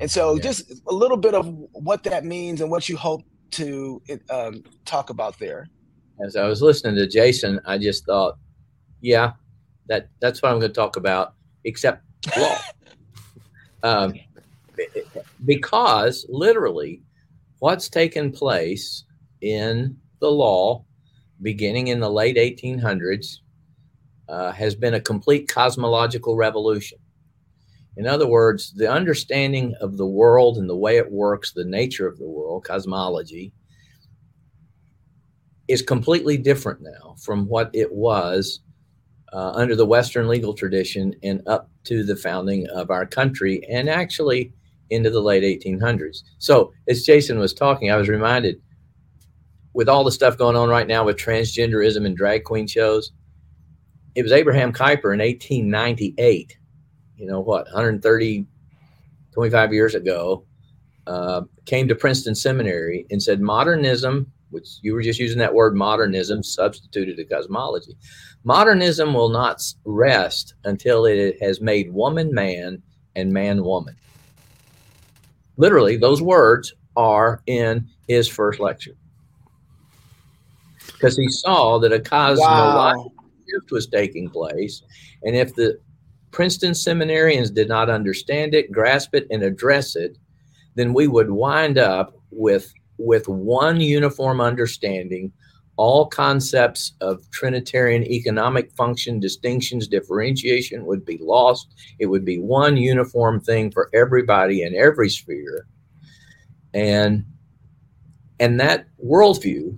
And 0.00 0.10
so, 0.10 0.34
yeah. 0.34 0.42
just 0.42 0.72
a 0.86 0.92
little 0.92 1.16
bit 1.16 1.34
of 1.34 1.46
what 1.72 2.04
that 2.04 2.24
means 2.24 2.60
and 2.60 2.70
what 2.70 2.88
you 2.88 2.96
hope 2.96 3.22
to 3.52 4.00
um, 4.30 4.62
talk 4.84 5.10
about 5.10 5.38
there. 5.38 5.68
As 6.24 6.36
I 6.36 6.46
was 6.46 6.62
listening 6.62 6.94
to 6.96 7.08
Jason, 7.08 7.60
I 7.64 7.78
just 7.78 8.04
thought, 8.06 8.36
yeah, 9.04 9.32
that 9.86 10.08
that's 10.18 10.40
what 10.40 10.50
I'm 10.50 10.58
going 10.58 10.70
to 10.70 10.74
talk 10.74 10.96
about, 10.96 11.34
except 11.64 12.02
law. 12.38 12.58
um, 13.82 14.14
because 15.44 16.24
literally, 16.30 17.02
what's 17.58 17.90
taken 17.90 18.32
place 18.32 19.04
in 19.42 19.94
the 20.20 20.30
law, 20.30 20.86
beginning 21.42 21.88
in 21.88 22.00
the 22.00 22.10
late 22.10 22.36
1800s, 22.36 23.40
uh, 24.30 24.52
has 24.52 24.74
been 24.74 24.94
a 24.94 25.00
complete 25.00 25.48
cosmological 25.48 26.34
revolution. 26.34 26.98
In 27.98 28.06
other 28.06 28.26
words, 28.26 28.72
the 28.72 28.90
understanding 28.90 29.74
of 29.82 29.98
the 29.98 30.06
world 30.06 30.56
and 30.56 30.68
the 30.68 30.74
way 30.74 30.96
it 30.96 31.12
works, 31.12 31.52
the 31.52 31.64
nature 31.64 32.08
of 32.08 32.18
the 32.18 32.26
world, 32.26 32.64
cosmology, 32.64 33.52
is 35.68 35.82
completely 35.82 36.38
different 36.38 36.80
now 36.80 37.14
from 37.18 37.46
what 37.46 37.70
it 37.74 37.92
was 37.92 38.60
uh, 39.34 39.50
under 39.54 39.74
the 39.74 39.84
Western 39.84 40.28
legal 40.28 40.54
tradition 40.54 41.14
and 41.24 41.42
up 41.48 41.68
to 41.82 42.04
the 42.04 42.16
founding 42.16 42.66
of 42.68 42.90
our 42.90 43.04
country 43.04 43.60
and 43.68 43.90
actually 43.90 44.52
into 44.90 45.10
the 45.10 45.20
late 45.20 45.42
1800s. 45.42 46.22
So, 46.38 46.72
as 46.88 47.02
Jason 47.02 47.38
was 47.38 47.52
talking, 47.52 47.90
I 47.90 47.96
was 47.96 48.08
reminded 48.08 48.62
with 49.72 49.88
all 49.88 50.04
the 50.04 50.12
stuff 50.12 50.38
going 50.38 50.54
on 50.54 50.68
right 50.68 50.86
now 50.86 51.04
with 51.04 51.16
transgenderism 51.16 52.06
and 52.06 52.16
drag 52.16 52.44
queen 52.44 52.68
shows, 52.68 53.12
it 54.14 54.22
was 54.22 54.30
Abraham 54.30 54.72
Kuyper 54.72 55.12
in 55.12 55.18
1898, 55.18 56.56
you 57.16 57.26
know 57.26 57.40
what, 57.40 57.64
130, 57.64 58.46
25 59.32 59.72
years 59.72 59.96
ago, 59.96 60.44
uh, 61.08 61.42
came 61.66 61.88
to 61.88 61.96
Princeton 61.96 62.36
Seminary 62.36 63.04
and 63.10 63.20
said 63.20 63.40
modernism 63.40 64.30
which 64.54 64.78
you 64.82 64.94
were 64.94 65.02
just 65.02 65.18
using 65.18 65.38
that 65.38 65.52
word 65.52 65.74
modernism 65.74 66.42
substituted 66.42 67.16
to 67.16 67.24
cosmology. 67.24 67.96
Modernism 68.44 69.12
will 69.12 69.28
not 69.28 69.60
rest 69.84 70.54
until 70.64 71.04
it 71.06 71.36
has 71.42 71.60
made 71.60 71.92
woman 71.92 72.32
man 72.32 72.80
and 73.16 73.32
man 73.32 73.64
woman. 73.64 73.96
Literally, 75.56 75.96
those 75.96 76.22
words 76.22 76.72
are 76.96 77.42
in 77.46 77.88
his 78.08 78.28
first 78.28 78.60
lecture. 78.60 78.96
Because 80.86 81.16
he 81.16 81.28
saw 81.28 81.78
that 81.78 81.92
a 81.92 82.00
cosmological 82.00 83.12
wow. 83.16 83.24
shift 83.50 83.72
was 83.72 83.86
taking 83.88 84.30
place. 84.30 84.82
And 85.24 85.34
if 85.34 85.54
the 85.54 85.78
Princeton 86.30 86.72
seminarians 86.72 87.52
did 87.52 87.68
not 87.68 87.90
understand 87.90 88.54
it, 88.54 88.70
grasp 88.70 89.14
it, 89.14 89.26
and 89.30 89.42
address 89.42 89.96
it, 89.96 90.16
then 90.74 90.92
we 90.92 91.08
would 91.08 91.30
wind 91.30 91.78
up 91.78 92.16
with 92.30 92.72
with 92.98 93.28
one 93.28 93.80
uniform 93.80 94.40
understanding 94.40 95.32
all 95.76 96.06
concepts 96.06 96.92
of 97.00 97.28
Trinitarian 97.30 98.04
economic 98.04 98.70
function, 98.72 99.18
distinctions, 99.18 99.88
differentiation 99.88 100.86
would 100.86 101.04
be 101.04 101.18
lost. 101.20 101.74
It 101.98 102.06
would 102.06 102.24
be 102.24 102.38
one 102.38 102.76
uniform 102.76 103.40
thing 103.40 103.70
for 103.70 103.90
everybody 103.92 104.62
in 104.62 104.74
every 104.74 105.08
sphere. 105.08 105.66
And 106.72 107.24
and 108.40 108.58
that 108.60 108.86
worldview 109.04 109.76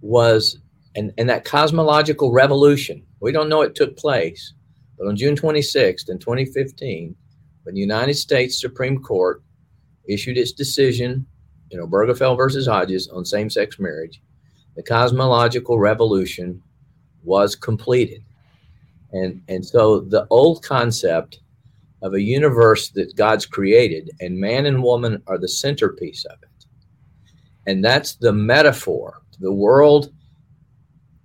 was 0.00 0.58
and, 0.94 1.12
and 1.18 1.28
that 1.28 1.44
cosmological 1.44 2.32
revolution, 2.32 3.04
we 3.20 3.32
don't 3.32 3.48
know 3.48 3.62
it 3.62 3.74
took 3.74 3.96
place, 3.96 4.54
but 4.98 5.06
on 5.06 5.16
June 5.16 5.36
26th 5.36 6.08
in 6.08 6.18
2015, 6.18 7.14
when 7.64 7.74
the 7.74 7.80
United 7.80 8.14
States 8.14 8.60
Supreme 8.60 9.02
Court 9.02 9.42
issued 10.08 10.38
its 10.38 10.52
decision, 10.52 11.26
you 11.70 11.78
know, 11.78 11.86
versus 11.86 12.66
Hodges 12.66 13.08
on 13.08 13.24
same 13.24 13.50
sex 13.50 13.78
marriage, 13.78 14.22
the 14.76 14.82
cosmological 14.82 15.78
revolution 15.78 16.62
was 17.22 17.56
completed. 17.56 18.22
And, 19.12 19.42
and 19.48 19.64
so 19.64 20.00
the 20.00 20.26
old 20.30 20.62
concept 20.62 21.40
of 22.02 22.14
a 22.14 22.20
universe 22.20 22.90
that 22.90 23.16
God's 23.16 23.46
created 23.46 24.10
and 24.20 24.38
man 24.38 24.66
and 24.66 24.82
woman 24.82 25.22
are 25.26 25.38
the 25.38 25.48
centerpiece 25.48 26.24
of 26.26 26.38
it. 26.42 26.66
And 27.66 27.84
that's 27.84 28.14
the 28.16 28.32
metaphor. 28.32 29.22
The 29.40 29.52
world, 29.52 30.12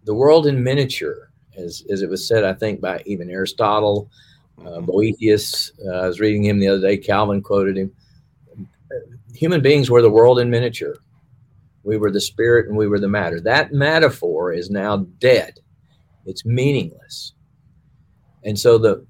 the 0.05 0.15
world 0.15 0.48
in 0.48 0.63
miniature, 0.63 1.31
as, 1.55 1.83
as 1.89 2.01
it 2.01 2.10
was 2.10 2.27
said, 2.27 2.43
I 2.43 2.53
think, 2.53 2.81
by 2.81 3.03
even 3.05 3.29
Aristotle, 3.29 4.10
uh, 4.60 4.63
mm-hmm. 4.63 4.86
Boethius. 4.86 5.71
Uh, 5.86 5.98
I 5.98 6.07
was 6.07 6.19
reading 6.19 6.43
him 6.43 6.60
the 6.60 6.67
other 6.67 6.81
day. 6.81 6.98
Calvin 6.98 7.41
quoted 7.41 7.77
him. 7.77 7.91
Human 9.33 9.62
beings 9.62 9.89
were 9.89 10.01
the 10.01 10.10
world 10.10 10.39
in 10.39 10.50
miniature. 10.50 10.95
We 11.83 11.98
were 11.98 12.12
the 12.12 12.21
spirit 12.21 12.67
and 12.67 12.77
we 12.77 12.88
were 12.88 13.00
the 13.00 13.07
matter. 13.07 13.39
That 13.39 13.74
metaphor 13.74 14.53
is 14.53 14.69
now 14.69 14.98
dead. 15.19 15.60
It's 16.25 16.45
meaningless. 16.45 17.33
And 18.43 18.57
so 18.57 18.77
the 18.77 19.05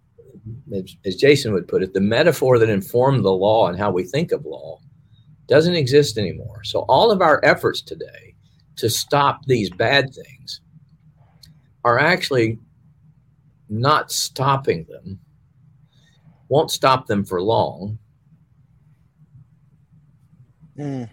as 1.05 1.15
Jason 1.15 1.53
would 1.53 1.67
put 1.67 1.83
it, 1.83 1.93
the 1.93 2.01
metaphor 2.01 2.57
that 2.57 2.69
informed 2.69 3.23
the 3.23 3.31
law 3.31 3.67
and 3.67 3.77
how 3.77 3.91
we 3.91 4.03
think 4.03 4.31
of 4.31 4.45
law 4.45 4.79
doesn't 5.47 5.75
exist 5.75 6.17
anymore. 6.17 6.63
So 6.63 6.79
all 6.87 7.11
of 7.11 7.21
our 7.21 7.39
efforts 7.43 7.81
today 7.81 8.35
to 8.77 8.89
stop 8.89 9.45
these 9.45 9.69
bad 9.69 10.13
things 10.13 10.61
are 11.83 11.99
actually 11.99 12.57
not 13.69 14.11
stopping 14.11 14.85
them, 14.89 15.19
won't 16.49 16.71
stop 16.71 17.07
them 17.07 17.23
for 17.23 17.41
long. 17.41 17.99
Mm. 20.81 21.09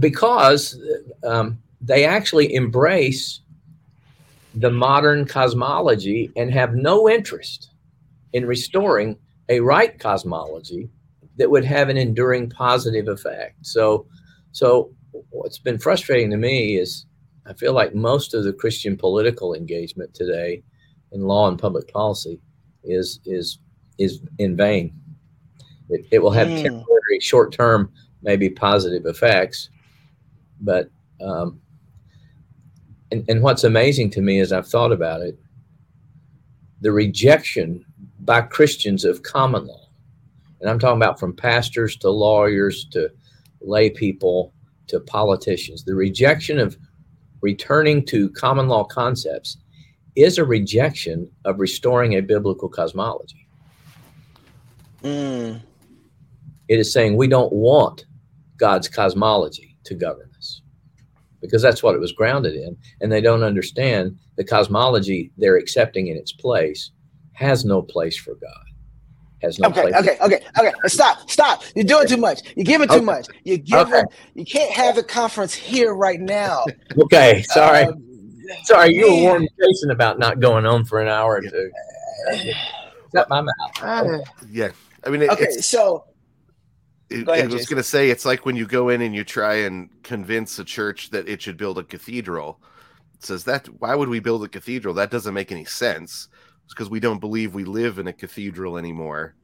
Because 0.00 0.78
um, 1.24 1.58
they 1.80 2.04
actually 2.04 2.54
embrace 2.54 3.40
the 4.54 4.70
modern 4.70 5.26
cosmology 5.26 6.32
and 6.36 6.50
have 6.50 6.74
no 6.74 7.08
interest 7.08 7.70
in 8.32 8.46
restoring 8.46 9.16
a 9.48 9.60
right 9.60 9.98
cosmology 9.98 10.88
that 11.36 11.50
would 11.50 11.64
have 11.64 11.88
an 11.88 11.96
enduring 11.96 12.48
positive 12.48 13.08
effect. 13.08 13.64
So, 13.64 14.06
so 14.52 14.90
what's 15.30 15.58
been 15.58 15.78
frustrating 15.78 16.30
to 16.30 16.36
me 16.36 16.76
is 16.76 17.06
I 17.46 17.52
feel 17.52 17.72
like 17.72 17.94
most 17.94 18.34
of 18.34 18.44
the 18.44 18.52
Christian 18.52 18.96
political 18.96 19.54
engagement 19.54 20.14
today 20.14 20.62
in 21.12 21.22
law 21.22 21.48
and 21.48 21.58
public 21.58 21.92
policy 21.92 22.40
is 22.82 23.20
is 23.24 23.58
is 23.98 24.20
in 24.38 24.56
vain. 24.56 24.92
It, 25.88 26.06
it 26.10 26.18
will 26.22 26.32
have 26.32 26.48
mm. 26.48 26.62
temporary, 26.62 27.20
short 27.20 27.52
term, 27.52 27.92
maybe 28.22 28.48
positive 28.50 29.06
effects, 29.06 29.70
but 30.60 30.90
um, 31.20 31.60
and, 33.10 33.24
and 33.28 33.42
what's 33.42 33.64
amazing 33.64 34.10
to 34.10 34.20
me 34.20 34.40
as 34.40 34.52
I've 34.52 34.68
thought 34.68 34.92
about 34.92 35.22
it, 35.22 35.38
the 36.80 36.92
rejection 36.92 37.84
by 38.20 38.42
Christians 38.42 39.04
of 39.04 39.22
common 39.22 39.66
law. 39.66 39.88
And 40.60 40.68
I'm 40.68 40.78
talking 40.78 41.00
about 41.00 41.20
from 41.20 41.34
pastors 41.34 41.96
to 41.98 42.10
lawyers 42.10 42.86
to 42.92 43.10
lay 43.60 43.90
people 43.90 44.52
to 44.88 45.00
politicians. 45.00 45.84
The 45.84 45.94
rejection 45.94 46.58
of 46.58 46.76
returning 47.40 48.04
to 48.06 48.30
common 48.30 48.68
law 48.68 48.84
concepts 48.84 49.58
is 50.16 50.38
a 50.38 50.44
rejection 50.44 51.30
of 51.44 51.60
restoring 51.60 52.14
a 52.14 52.20
biblical 52.20 52.68
cosmology. 52.68 53.46
Mm. 55.02 55.60
It 56.68 56.78
is 56.78 56.92
saying 56.92 57.16
we 57.16 57.28
don't 57.28 57.52
want 57.52 58.06
God's 58.56 58.88
cosmology 58.88 59.76
to 59.84 59.94
govern 59.94 60.30
us 60.36 60.62
because 61.40 61.62
that's 61.62 61.82
what 61.82 61.94
it 61.94 62.00
was 62.00 62.12
grounded 62.12 62.54
in. 62.54 62.76
And 63.00 63.10
they 63.10 63.20
don't 63.20 63.42
understand 63.42 64.18
the 64.36 64.44
cosmology 64.44 65.32
they're 65.36 65.56
accepting 65.56 66.08
in 66.08 66.16
its 66.16 66.32
place 66.32 66.90
has 67.32 67.64
no 67.64 67.82
place 67.82 68.16
for 68.16 68.34
God. 68.34 68.64
Has 69.42 69.58
no 69.58 69.68
okay, 69.68 69.82
place. 69.82 69.94
Okay, 69.94 70.16
okay, 70.22 70.40
okay, 70.58 70.72
Stop, 70.86 71.28
stop. 71.28 71.62
You're 71.74 71.84
doing 71.84 72.08
too 72.08 72.16
much. 72.16 72.40
You're 72.56 72.64
giving 72.64 72.88
too 72.88 72.94
okay. 72.94 73.04
much. 73.04 73.26
You're 73.44 73.58
giving. 73.58 73.94
Okay. 73.94 74.02
You 74.34 74.46
can't 74.46 74.72
have 74.72 74.96
the 74.96 75.02
conference 75.02 75.54
here 75.54 75.94
right 75.94 76.20
now. 76.20 76.64
Okay, 76.98 77.42
sorry. 77.42 77.84
Um, 77.84 78.02
sorry, 78.64 78.94
you 78.94 79.06
man. 79.06 79.16
were 79.16 79.22
warning 79.22 79.48
Jason 79.60 79.90
about 79.90 80.18
not 80.18 80.40
going 80.40 80.64
on 80.64 80.84
for 80.86 81.00
an 81.00 81.08
hour 81.08 81.36
or 81.36 81.40
two. 81.42 81.70
Shut 83.14 83.28
my 83.28 83.42
mouth. 83.42 83.52
Uh, 83.82 84.18
yeah, 84.50 84.70
I 85.04 85.10
mean, 85.10 85.22
it, 85.22 85.30
okay, 85.30 85.50
so. 85.50 86.06
It, 87.08 87.28
ahead, 87.28 87.50
I 87.50 87.54
was 87.54 87.66
going 87.66 87.76
to 87.76 87.82
say 87.82 88.10
it's 88.10 88.24
like 88.24 88.44
when 88.44 88.56
you 88.56 88.66
go 88.66 88.88
in 88.88 89.00
and 89.00 89.14
you 89.14 89.22
try 89.22 89.54
and 89.54 89.90
convince 90.02 90.58
a 90.58 90.64
church 90.64 91.10
that 91.10 91.28
it 91.28 91.40
should 91.40 91.56
build 91.56 91.78
a 91.78 91.84
cathedral. 91.84 92.60
It 93.14 93.24
says 93.24 93.44
that 93.44 93.66
why 93.78 93.94
would 93.94 94.08
we 94.08 94.20
build 94.20 94.44
a 94.44 94.48
cathedral? 94.48 94.94
That 94.94 95.10
doesn't 95.10 95.32
make 95.34 95.52
any 95.52 95.64
sense 95.64 96.28
It's 96.64 96.74
because 96.74 96.90
we 96.90 97.00
don't 97.00 97.20
believe 97.20 97.54
we 97.54 97.64
live 97.64 97.98
in 97.98 98.08
a 98.08 98.12
cathedral 98.12 98.76
anymore. 98.76 99.34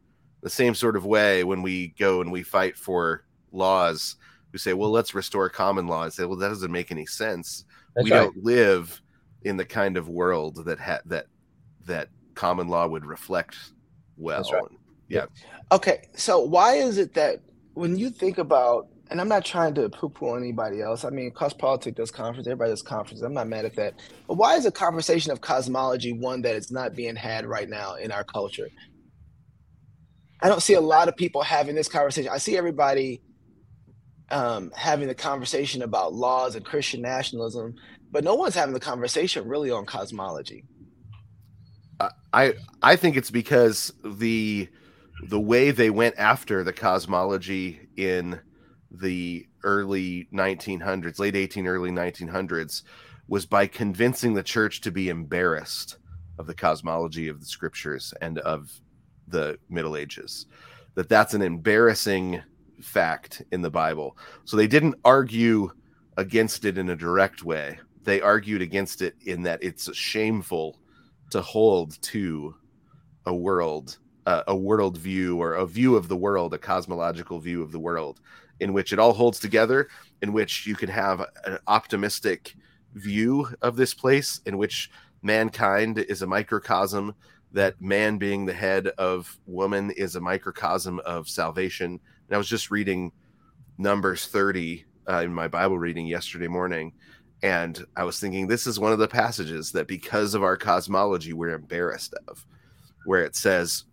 The 0.42 0.50
same 0.50 0.74
sort 0.74 0.96
of 0.96 1.04
way 1.04 1.44
when 1.44 1.62
we 1.62 1.94
go 1.98 2.20
and 2.20 2.32
we 2.32 2.42
fight 2.42 2.76
for 2.76 3.24
laws, 3.52 4.16
we 4.52 4.58
say, 4.58 4.72
well, 4.72 4.90
let's 4.90 5.14
restore 5.14 5.48
common 5.48 5.86
law. 5.86 6.02
And 6.02 6.12
say, 6.12 6.24
well, 6.24 6.38
that 6.38 6.48
doesn't 6.48 6.72
make 6.72 6.90
any 6.90 7.06
sense. 7.06 7.64
That's 7.94 8.04
we 8.04 8.10
right. 8.10 8.24
don't 8.24 8.44
live 8.44 9.00
in 9.42 9.56
the 9.56 9.64
kind 9.64 9.96
of 9.96 10.08
world 10.08 10.64
that 10.64 10.80
ha- 10.80 11.00
that 11.06 11.26
that 11.86 12.08
common 12.34 12.68
law 12.68 12.88
would 12.88 13.06
reflect 13.06 13.56
well. 14.16 14.42
Right. 14.52 14.62
Yeah. 15.08 15.26
Okay, 15.70 16.08
so 16.14 16.40
why 16.40 16.74
is 16.74 16.98
it 16.98 17.14
that 17.14 17.40
when 17.74 17.98
you 17.98 18.10
think 18.10 18.38
about 18.38 18.88
and 19.12 19.20
I'm 19.20 19.28
not 19.28 19.44
trying 19.44 19.74
to 19.74 19.90
poo-poo 19.90 20.36
anybody 20.36 20.80
else. 20.80 21.04
I 21.04 21.10
mean, 21.10 21.30
Cross 21.32 21.54
Politic 21.54 21.96
does 21.96 22.10
conference, 22.10 22.46
everybody 22.46 22.70
does 22.70 22.80
conference. 22.80 23.20
I'm 23.20 23.34
not 23.34 23.46
mad 23.46 23.66
at 23.66 23.76
that. 23.76 23.94
But 24.26 24.38
why 24.38 24.56
is 24.56 24.64
a 24.64 24.70
conversation 24.70 25.30
of 25.32 25.42
cosmology 25.42 26.14
one 26.14 26.40
that 26.42 26.56
is 26.56 26.70
not 26.70 26.96
being 26.96 27.14
had 27.14 27.44
right 27.44 27.68
now 27.68 27.96
in 27.96 28.10
our 28.10 28.24
culture? 28.24 28.68
I 30.40 30.48
don't 30.48 30.62
see 30.62 30.74
a 30.74 30.80
lot 30.80 31.08
of 31.08 31.16
people 31.16 31.42
having 31.42 31.74
this 31.74 31.88
conversation. 31.88 32.30
I 32.32 32.38
see 32.38 32.56
everybody 32.56 33.20
um, 34.30 34.72
having 34.74 35.08
the 35.08 35.14
conversation 35.14 35.82
about 35.82 36.14
laws 36.14 36.54
and 36.54 36.64
Christian 36.64 37.02
nationalism, 37.02 37.74
but 38.10 38.24
no 38.24 38.34
one's 38.34 38.54
having 38.54 38.72
the 38.72 38.80
conversation 38.80 39.46
really 39.46 39.70
on 39.70 39.84
cosmology. 39.84 40.64
I 42.32 42.54
I 42.82 42.96
think 42.96 43.16
it's 43.16 43.30
because 43.30 43.92
the 44.02 44.68
the 45.22 45.40
way 45.40 45.70
they 45.70 45.90
went 45.90 46.16
after 46.18 46.64
the 46.64 46.72
cosmology 46.72 47.88
in 47.96 48.40
the 48.90 49.46
early 49.64 50.28
1900s, 50.32 51.18
late 51.18 51.36
18, 51.36 51.66
early 51.66 51.90
1900s, 51.90 52.82
was 53.28 53.46
by 53.46 53.66
convincing 53.66 54.34
the 54.34 54.42
church 54.42 54.80
to 54.82 54.90
be 54.90 55.08
embarrassed 55.08 55.98
of 56.38 56.46
the 56.46 56.54
cosmology 56.54 57.28
of 57.28 57.40
the 57.40 57.46
scriptures 57.46 58.12
and 58.20 58.38
of 58.40 58.80
the 59.28 59.58
Middle 59.68 59.96
Ages. 59.96 60.46
That 60.94 61.08
that's 61.08 61.34
an 61.34 61.42
embarrassing 61.42 62.42
fact 62.82 63.42
in 63.52 63.62
the 63.62 63.70
Bible. 63.70 64.16
So 64.44 64.56
they 64.56 64.66
didn't 64.66 64.96
argue 65.04 65.70
against 66.16 66.64
it 66.64 66.76
in 66.76 66.90
a 66.90 66.96
direct 66.96 67.44
way. 67.44 67.78
They 68.02 68.20
argued 68.20 68.60
against 68.60 69.00
it 69.00 69.14
in 69.24 69.42
that 69.44 69.62
it's 69.62 69.94
shameful 69.94 70.78
to 71.30 71.40
hold 71.40 72.00
to 72.02 72.54
a 73.24 73.34
world, 73.34 73.98
uh, 74.26 74.42
a 74.46 74.56
world 74.56 74.98
view 74.98 75.40
or 75.40 75.54
a 75.54 75.66
view 75.66 75.96
of 75.96 76.08
the 76.08 76.16
world, 76.16 76.54
a 76.54 76.58
cosmological 76.58 77.38
view 77.38 77.62
of 77.62 77.72
the 77.72 77.80
world 77.80 78.20
in 78.60 78.72
which 78.72 78.92
it 78.92 78.98
all 78.98 79.12
holds 79.12 79.40
together, 79.40 79.88
in 80.22 80.32
which 80.32 80.66
you 80.66 80.76
can 80.76 80.88
have 80.88 81.24
an 81.44 81.58
optimistic 81.66 82.54
view 82.94 83.48
of 83.60 83.74
this 83.74 83.92
place, 83.92 84.40
in 84.46 84.56
which 84.56 84.88
mankind 85.22 85.98
is 85.98 86.22
a 86.22 86.26
microcosm, 86.26 87.12
that 87.50 87.80
man 87.80 88.18
being 88.18 88.46
the 88.46 88.52
head 88.52 88.86
of 88.98 89.36
woman 89.46 89.90
is 89.90 90.14
a 90.14 90.20
microcosm 90.20 91.00
of 91.00 91.28
salvation. 91.28 91.98
And 92.28 92.34
I 92.34 92.38
was 92.38 92.48
just 92.48 92.70
reading 92.70 93.10
Numbers 93.78 94.26
30 94.26 94.84
uh, 95.10 95.22
in 95.24 95.32
my 95.32 95.48
Bible 95.48 95.78
reading 95.78 96.06
yesterday 96.06 96.48
morning. 96.48 96.92
And 97.42 97.84
I 97.96 98.04
was 98.04 98.20
thinking, 98.20 98.46
this 98.46 98.68
is 98.68 98.78
one 98.78 98.92
of 98.92 99.00
the 99.00 99.08
passages 99.08 99.72
that 99.72 99.88
because 99.88 100.34
of 100.34 100.44
our 100.44 100.56
cosmology, 100.56 101.32
we're 101.32 101.54
embarrassed 101.54 102.14
of, 102.28 102.46
where 103.04 103.24
it 103.24 103.34
says, 103.34 103.84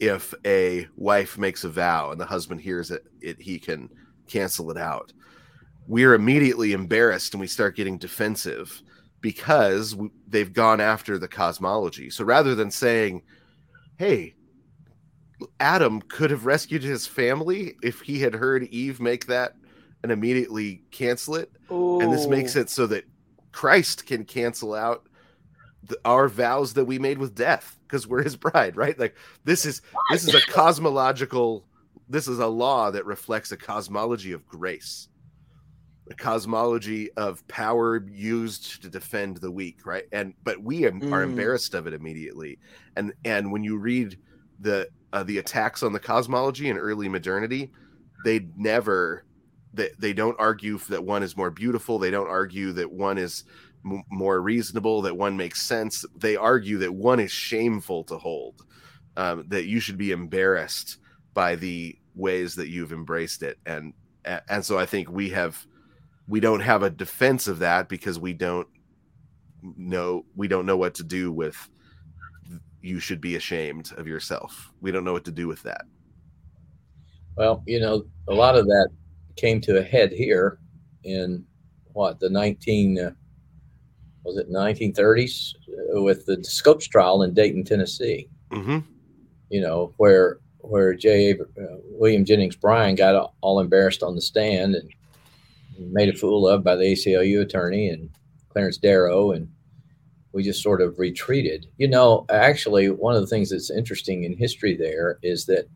if 0.00 0.34
a 0.44 0.86
wife 0.96 1.38
makes 1.38 1.64
a 1.64 1.68
vow 1.68 2.10
and 2.10 2.20
the 2.20 2.26
husband 2.26 2.60
hears 2.60 2.90
it, 2.90 3.04
it 3.20 3.40
he 3.40 3.58
can 3.58 3.88
cancel 4.26 4.70
it 4.70 4.76
out. 4.76 5.12
We're 5.86 6.14
immediately 6.14 6.72
embarrassed 6.72 7.34
and 7.34 7.40
we 7.40 7.46
start 7.46 7.76
getting 7.76 7.98
defensive 7.98 8.82
because 9.20 9.96
they've 10.28 10.52
gone 10.52 10.80
after 10.80 11.18
the 11.18 11.28
cosmology. 11.28 12.10
So 12.10 12.24
rather 12.24 12.54
than 12.54 12.70
saying, 12.70 13.22
"Hey, 13.96 14.34
Adam 15.60 16.00
could 16.02 16.30
have 16.30 16.46
rescued 16.46 16.82
his 16.82 17.06
family 17.06 17.76
if 17.82 18.00
he 18.00 18.18
had 18.18 18.34
heard 18.34 18.64
Eve 18.64 19.00
make 19.00 19.26
that 19.26 19.56
and 20.02 20.12
immediately 20.12 20.82
cancel 20.90 21.36
it," 21.36 21.50
Ooh. 21.70 22.00
and 22.00 22.12
this 22.12 22.26
makes 22.26 22.56
it 22.56 22.70
so 22.70 22.86
that 22.86 23.04
Christ 23.52 24.06
can 24.06 24.24
cancel 24.24 24.74
out 24.74 25.06
the, 25.86 25.98
our 26.04 26.28
vows 26.28 26.74
that 26.74 26.84
we 26.84 26.98
made 26.98 27.18
with 27.18 27.34
death 27.34 27.78
because 27.86 28.06
we're 28.06 28.22
his 28.22 28.36
bride, 28.36 28.76
right? 28.76 28.98
Like 28.98 29.16
this 29.44 29.66
is 29.66 29.82
this 30.10 30.24
is 30.24 30.34
a 30.34 30.40
cosmological 30.40 31.66
this 32.08 32.28
is 32.28 32.38
a 32.38 32.46
law 32.46 32.90
that 32.90 33.06
reflects 33.06 33.52
a 33.52 33.56
cosmology 33.56 34.32
of 34.32 34.46
grace. 34.46 35.08
A 36.10 36.14
cosmology 36.14 37.10
of 37.12 37.46
power 37.48 38.04
used 38.10 38.82
to 38.82 38.90
defend 38.90 39.38
the 39.38 39.50
weak, 39.50 39.86
right? 39.86 40.04
And 40.12 40.34
but 40.42 40.62
we 40.62 40.84
are 40.84 40.92
Mm. 40.92 41.24
embarrassed 41.24 41.72
of 41.74 41.86
it 41.86 41.94
immediately. 41.94 42.58
And 42.96 43.14
and 43.24 43.50
when 43.50 43.64
you 43.64 43.78
read 43.78 44.18
the 44.58 44.88
uh, 45.14 45.22
the 45.22 45.38
attacks 45.38 45.82
on 45.82 45.92
the 45.92 46.00
cosmology 46.00 46.68
in 46.68 46.76
early 46.76 47.08
modernity, 47.08 47.72
they 48.24 48.48
never 48.56 49.24
they, 49.72 49.90
they 49.98 50.12
don't 50.12 50.38
argue 50.38 50.78
that 50.78 51.04
one 51.04 51.22
is 51.22 51.36
more 51.36 51.50
beautiful. 51.50 51.98
They 51.98 52.10
don't 52.10 52.28
argue 52.28 52.72
that 52.72 52.92
one 52.92 53.16
is 53.16 53.44
m- 53.84 54.04
more 54.10 54.40
reasonable, 54.40 55.02
that 55.02 55.16
one 55.16 55.36
makes 55.36 55.62
sense. 55.62 56.04
They 56.16 56.36
argue 56.36 56.78
that 56.78 56.94
one 56.94 57.20
is 57.20 57.30
shameful 57.30 58.04
to 58.04 58.18
hold, 58.18 58.64
um, 59.16 59.44
that 59.48 59.66
you 59.66 59.80
should 59.80 59.98
be 59.98 60.10
embarrassed 60.10 60.98
by 61.34 61.56
the 61.56 61.96
ways 62.14 62.54
that 62.54 62.68
you've 62.68 62.92
embraced 62.92 63.42
it. 63.42 63.58
And 63.66 63.92
and 64.48 64.64
so 64.64 64.78
I 64.78 64.86
think 64.86 65.10
we 65.10 65.30
have 65.30 65.66
we 66.26 66.40
don't 66.40 66.60
have 66.60 66.82
a 66.82 66.90
defense 66.90 67.46
of 67.48 67.58
that 67.58 67.88
because 67.88 68.18
we 68.18 68.32
don't 68.32 68.66
know 69.76 70.24
we 70.34 70.48
don't 70.48 70.66
know 70.66 70.76
what 70.76 70.94
to 70.94 71.04
do 71.04 71.32
with 71.32 71.68
you 72.80 73.00
should 73.00 73.20
be 73.20 73.36
ashamed 73.36 73.92
of 73.96 74.06
yourself. 74.06 74.70
We 74.80 74.90
don't 74.90 75.04
know 75.04 75.12
what 75.12 75.24
to 75.24 75.32
do 75.32 75.48
with 75.48 75.62
that. 75.62 75.86
Well, 77.36 77.62
you 77.66 77.80
know, 77.80 78.04
a 78.28 78.34
lot 78.34 78.56
of 78.56 78.66
that 78.66 78.90
came 79.36 79.60
to 79.62 79.78
a 79.78 79.82
head 79.82 80.12
here 80.12 80.58
in 81.02 81.44
what 81.92 82.20
the 82.20 82.28
19 82.28 82.98
uh, 82.98 83.10
was 84.24 84.36
it 84.38 84.50
1930s 84.50 85.54
uh, 85.94 86.02
with 86.02 86.26
the 86.26 86.42
Scopes 86.44 86.86
trial 86.86 87.22
in 87.22 87.34
Dayton, 87.34 87.64
Tennessee. 87.64 88.28
Mm-hmm. 88.50 88.78
You 89.50 89.60
know, 89.60 89.92
where 89.98 90.38
where 90.58 90.94
J. 90.94 91.32
Abra- 91.32 91.46
uh, 91.60 91.76
William 91.90 92.24
Jennings 92.24 92.56
Bryan 92.56 92.94
got 92.94 93.14
all- 93.14 93.34
all 93.42 93.60
embarrassed 93.60 94.02
on 94.02 94.14
the 94.14 94.22
stand 94.22 94.74
and 94.74 94.88
made 95.78 96.08
a 96.08 96.16
fool 96.16 96.48
of 96.48 96.64
by 96.64 96.74
the 96.74 96.84
ACLU 96.84 97.42
attorney 97.42 97.88
and 97.88 98.08
Clarence 98.48 98.78
Darrow, 98.78 99.32
and 99.32 99.48
we 100.32 100.42
just 100.42 100.62
sort 100.62 100.80
of 100.80 100.98
retreated. 100.98 101.66
You 101.76 101.88
know, 101.88 102.24
actually, 102.30 102.88
one 102.90 103.14
of 103.14 103.20
the 103.20 103.26
things 103.26 103.50
that's 103.50 103.70
interesting 103.70 104.24
in 104.24 104.36
history 104.36 104.76
there 104.76 105.18
is 105.22 105.46
that, 105.46 105.68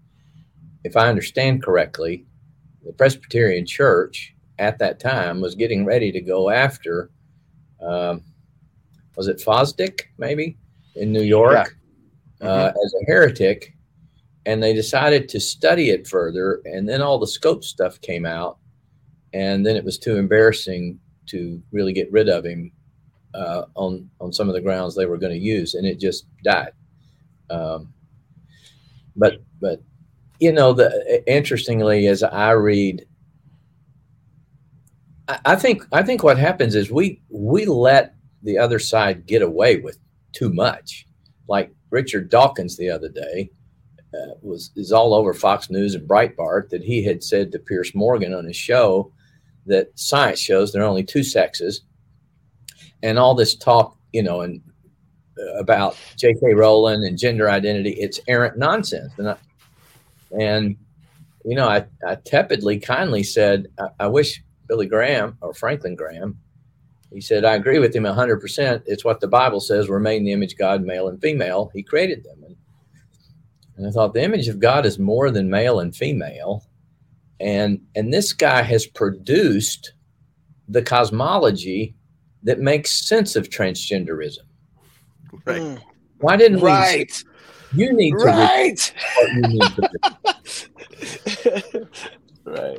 if 0.84 0.96
I 0.96 1.08
understand 1.08 1.62
correctly, 1.62 2.24
the 2.84 2.92
Presbyterian 2.92 3.66
Church 3.66 4.34
at 4.58 4.78
that 4.78 5.00
time 5.00 5.40
was 5.40 5.54
getting 5.54 5.84
ready 5.84 6.10
to 6.12 6.20
go 6.20 6.50
after, 6.50 7.10
um, 7.80 8.22
was 9.18 9.26
it 9.26 9.42
Fosdick 9.44 10.02
maybe 10.16 10.56
in 10.94 11.12
New 11.12 11.22
York 11.22 11.76
uh, 12.40 12.72
as 12.84 12.94
a 12.94 13.04
heretic, 13.04 13.76
and 14.46 14.62
they 14.62 14.72
decided 14.72 15.28
to 15.28 15.40
study 15.40 15.90
it 15.90 16.06
further, 16.06 16.62
and 16.64 16.88
then 16.88 17.02
all 17.02 17.18
the 17.18 17.26
Scopes 17.26 17.66
stuff 17.66 18.00
came 18.00 18.24
out, 18.24 18.58
and 19.34 19.66
then 19.66 19.74
it 19.74 19.84
was 19.84 19.98
too 19.98 20.16
embarrassing 20.16 21.00
to 21.26 21.60
really 21.72 21.92
get 21.92 22.10
rid 22.12 22.28
of 22.28 22.46
him 22.46 22.70
uh, 23.34 23.64
on 23.74 24.08
on 24.20 24.32
some 24.32 24.48
of 24.48 24.54
the 24.54 24.60
grounds 24.60 24.94
they 24.94 25.06
were 25.06 25.18
going 25.18 25.32
to 25.32 25.38
use, 25.38 25.74
and 25.74 25.84
it 25.84 25.98
just 25.98 26.26
died. 26.44 26.72
Um, 27.50 27.92
but 29.16 29.42
but 29.60 29.82
you 30.38 30.52
know 30.52 30.72
the 30.72 31.22
interestingly 31.26 32.06
as 32.06 32.22
i 32.22 32.52
read 32.52 33.04
I, 35.26 35.38
I 35.44 35.56
think 35.56 35.84
i 35.92 36.02
think 36.02 36.22
what 36.22 36.38
happens 36.38 36.76
is 36.76 36.92
we 36.92 37.20
we 37.28 37.66
let 37.66 38.14
the 38.42 38.58
other 38.58 38.78
side 38.78 39.26
get 39.26 39.42
away 39.42 39.76
with 39.76 39.98
too 40.32 40.52
much. 40.52 41.06
Like 41.48 41.72
richard 41.90 42.28
dawkins 42.28 42.76
the 42.76 42.90
other 42.90 43.08
day 43.08 43.50
uh, 44.14 44.34
was 44.42 44.70
is 44.76 44.92
all 44.92 45.14
over 45.14 45.32
fox 45.32 45.70
news 45.70 45.94
and 45.94 46.08
breitbart 46.08 46.68
that 46.68 46.82
he 46.82 47.02
had 47.02 47.22
said 47.22 47.50
to 47.50 47.58
piers 47.58 47.94
morgan 47.94 48.34
on 48.34 48.44
his 48.44 48.56
show 48.56 49.10
that 49.64 49.90
science 49.98 50.38
shows 50.38 50.72
there 50.72 50.82
are 50.82 50.86
only 50.86 51.04
two 51.04 51.22
sexes. 51.22 51.82
And 53.02 53.18
all 53.18 53.34
this 53.34 53.56
talk 53.56 53.96
you 54.12 54.22
know 54.22 54.42
and 54.42 54.60
uh, 55.38 55.58
about 55.58 55.96
j.k 56.16 56.52
rowling 56.54 57.04
and 57.04 57.18
gender 57.18 57.48
identity 57.48 57.90
it's 57.92 58.20
errant 58.28 58.58
nonsense. 58.58 59.12
And 59.18 59.30
I, 59.30 59.36
and, 60.32 60.76
you 61.44 61.56
know, 61.56 61.68
I, 61.68 61.86
I 62.06 62.16
tepidly, 62.16 62.78
kindly 62.78 63.22
said, 63.22 63.68
I, 63.78 63.88
I 64.00 64.06
wish 64.08 64.42
Billy 64.68 64.86
Graham 64.86 65.38
or 65.40 65.54
Franklin 65.54 65.96
Graham, 65.96 66.38
he 67.12 67.20
said, 67.20 67.44
I 67.44 67.54
agree 67.54 67.78
with 67.78 67.94
him 67.94 68.04
100%. 68.04 68.82
It's 68.86 69.04
what 69.04 69.20
the 69.20 69.28
Bible 69.28 69.60
says 69.60 69.88
we're 69.88 69.98
made 69.98 70.18
in 70.18 70.24
the 70.24 70.32
image 70.32 70.52
of 70.52 70.58
God, 70.58 70.84
male 70.84 71.08
and 71.08 71.20
female. 71.20 71.70
He 71.74 71.82
created 71.82 72.22
them. 72.24 72.42
And, 72.44 72.56
and 73.76 73.86
I 73.86 73.90
thought 73.90 74.14
the 74.14 74.22
image 74.22 74.48
of 74.48 74.58
God 74.60 74.84
is 74.84 74.98
more 74.98 75.30
than 75.30 75.48
male 75.48 75.80
and 75.80 75.94
female. 75.96 76.64
And, 77.40 77.80
and 77.94 78.12
this 78.12 78.32
guy 78.32 78.62
has 78.62 78.86
produced 78.86 79.92
the 80.68 80.82
cosmology 80.82 81.94
that 82.42 82.58
makes 82.58 83.06
sense 83.08 83.36
of 83.36 83.48
transgenderism. 83.48 84.38
Right. 85.44 85.62
Mm, 85.62 85.80
Why 86.18 86.36
didn't 86.36 86.60
right. 86.60 87.10
we? 87.72 87.84
You 87.84 87.92
need 87.92 88.12
to 88.12 88.24
Right. 88.24 88.94
what 89.16 89.32
you 89.32 89.42
need 89.42 89.76
to 89.76 89.88
right. 92.44 92.78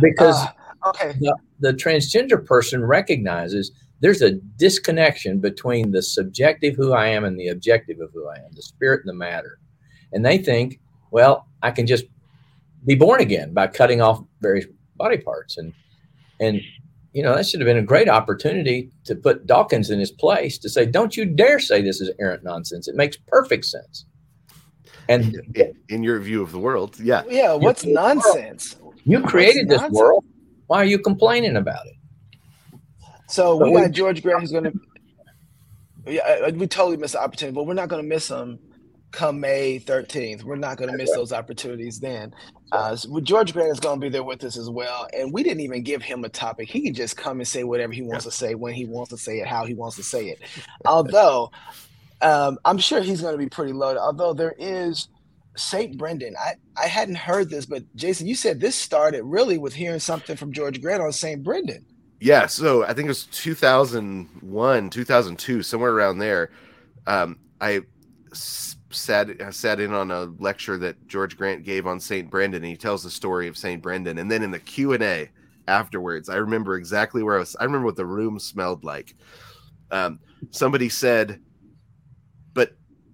because 0.00 0.36
Ah, 0.38 0.54
okay. 0.86 1.12
the, 1.20 1.36
the 1.60 1.72
transgender 1.72 2.44
person 2.44 2.84
recognizes 2.84 3.70
there's 4.00 4.22
a 4.22 4.32
disconnection 4.32 5.38
between 5.38 5.92
the 5.92 6.02
subjective 6.02 6.74
who 6.76 6.92
I 6.92 7.06
am 7.08 7.24
and 7.24 7.38
the 7.38 7.48
objective 7.48 8.00
of 8.00 8.10
who 8.12 8.28
I 8.28 8.34
am, 8.36 8.50
the 8.54 8.62
spirit 8.62 9.00
and 9.04 9.08
the 9.08 9.14
matter. 9.14 9.58
And 10.12 10.24
they 10.26 10.38
think, 10.38 10.80
well, 11.12 11.46
I 11.62 11.70
can 11.70 11.86
just 11.86 12.04
be 12.84 12.94
born 12.96 13.20
again 13.20 13.54
by 13.54 13.68
cutting 13.68 14.00
off 14.00 14.24
various 14.40 14.66
body 14.96 15.18
parts. 15.18 15.56
And 15.56 15.72
and 16.40 16.60
you 17.12 17.22
know, 17.22 17.34
that 17.36 17.46
should 17.46 17.60
have 17.60 17.66
been 17.66 17.76
a 17.76 17.82
great 17.82 18.08
opportunity 18.08 18.90
to 19.04 19.14
put 19.14 19.46
Dawkins 19.46 19.90
in 19.90 20.00
his 20.00 20.10
place 20.10 20.58
to 20.58 20.68
say, 20.70 20.86
don't 20.86 21.14
you 21.16 21.26
dare 21.26 21.60
say 21.60 21.82
this 21.82 22.00
is 22.00 22.10
errant 22.18 22.42
nonsense. 22.42 22.88
It 22.88 22.94
makes 22.96 23.16
perfect 23.28 23.66
sense. 23.66 24.06
And 25.08 25.34
In, 25.54 25.74
in 25.90 26.02
your 26.02 26.18
view 26.20 26.42
of 26.42 26.52
the 26.52 26.58
world, 26.58 26.98
yeah. 26.98 27.22
Yeah. 27.28 27.52
What's 27.54 27.84
Yeah. 27.84 27.94
nonsense? 27.94 28.76
you 29.04 29.20
created 29.20 29.68
this 29.68 29.80
nonsense. 29.80 29.98
world. 29.98 30.24
Why 30.72 30.78
are 30.78 30.86
you 30.86 30.98
complaining 30.98 31.56
about 31.56 31.84
it? 31.86 31.96
So 33.28 33.58
But 33.58 33.66
we 33.66 33.74
we- 33.74 33.80
got 33.82 33.90
George 33.90 34.22
Graham 34.22 34.40
who's 34.40 34.52
going 34.52 34.64
to. 34.64 34.72
Yeah, 36.06 36.48
we 36.48 36.66
totally 36.66 36.96
missed 36.96 37.12
the 37.12 37.20
opportunity, 37.20 37.54
but 37.54 37.64
we're 37.64 37.74
not 37.74 37.90
going 37.90 38.02
to 38.02 38.08
miss 38.08 38.30
him 38.30 38.58
come 39.10 39.38
May 39.38 39.80
13th. 39.80 40.44
We're 40.44 40.56
not 40.56 40.78
going 40.78 40.90
to 40.90 40.96
miss 40.96 41.12
those 41.12 41.30
opportunities 41.30 42.00
then. 42.00 42.32
Uh, 42.72 42.96
so 42.96 43.20
George 43.20 43.52
Grant 43.52 43.68
is 43.70 43.80
going 43.80 44.00
to 44.00 44.06
be 44.06 44.08
there 44.08 44.22
with 44.22 44.42
us 44.44 44.56
as 44.56 44.70
well. 44.70 45.06
And 45.12 45.30
we 45.30 45.42
didn't 45.42 45.60
even 45.60 45.82
give 45.82 46.02
him 46.02 46.24
a 46.24 46.30
topic. 46.30 46.70
He 46.70 46.80
can 46.80 46.94
just 46.94 47.18
come 47.18 47.38
and 47.38 47.46
say 47.46 47.64
whatever 47.64 47.92
he 47.92 48.00
wants 48.00 48.24
to 48.24 48.30
say, 48.30 48.54
when 48.54 48.72
he 48.72 48.86
wants 48.86 49.10
to 49.10 49.18
say 49.18 49.40
it, 49.40 49.46
how 49.46 49.66
he 49.66 49.74
wants 49.74 49.96
to 49.96 50.02
say 50.02 50.30
it. 50.30 50.40
Although 50.86 51.50
um, 52.22 52.58
I'm 52.64 52.78
sure 52.78 53.02
he's 53.02 53.20
going 53.20 53.34
to 53.34 53.38
be 53.38 53.50
pretty 53.50 53.74
loaded. 53.74 54.00
Although 54.00 54.32
there 54.32 54.54
is 54.58 55.08
St. 55.56 55.98
Brendan. 55.98 56.34
I, 56.38 56.54
I 56.76 56.86
hadn't 56.86 57.16
heard 57.16 57.50
this, 57.50 57.66
but 57.66 57.84
Jason, 57.94 58.26
you 58.26 58.34
said 58.34 58.60
this 58.60 58.74
started 58.74 59.22
really 59.24 59.58
with 59.58 59.74
hearing 59.74 60.00
something 60.00 60.36
from 60.36 60.52
George 60.52 60.80
Grant 60.80 61.02
on 61.02 61.12
St. 61.12 61.42
Brendan. 61.42 61.84
Yeah, 62.20 62.46
so 62.46 62.84
I 62.84 62.94
think 62.94 63.06
it 63.06 63.08
was 63.08 63.24
2001, 63.26 64.90
2002, 64.90 65.62
somewhere 65.62 65.90
around 65.90 66.18
there. 66.18 66.50
Um, 67.06 67.38
I 67.60 67.82
sat 68.90 69.28
I 69.42 69.50
sat 69.50 69.80
in 69.80 69.92
on 69.92 70.10
a 70.10 70.24
lecture 70.38 70.78
that 70.78 71.08
George 71.08 71.36
Grant 71.36 71.64
gave 71.64 71.86
on 71.86 72.00
Saint 72.00 72.30
Brendan, 72.30 72.62
and 72.62 72.70
he 72.70 72.76
tells 72.76 73.02
the 73.02 73.10
story 73.10 73.48
of 73.48 73.56
Saint 73.56 73.82
Brendan. 73.82 74.18
And 74.18 74.30
then 74.30 74.42
in 74.42 74.50
the 74.50 74.58
Q 74.58 74.92
and 74.92 75.02
A 75.02 75.30
afterwards, 75.68 76.28
I 76.28 76.36
remember 76.36 76.76
exactly 76.76 77.22
where 77.22 77.36
I 77.36 77.40
was. 77.40 77.56
I 77.58 77.64
remember 77.64 77.86
what 77.86 77.96
the 77.96 78.06
room 78.06 78.38
smelled 78.38 78.84
like. 78.84 79.16
Um, 79.90 80.20
somebody 80.50 80.88
said, 80.88 81.28
"But 81.28 81.51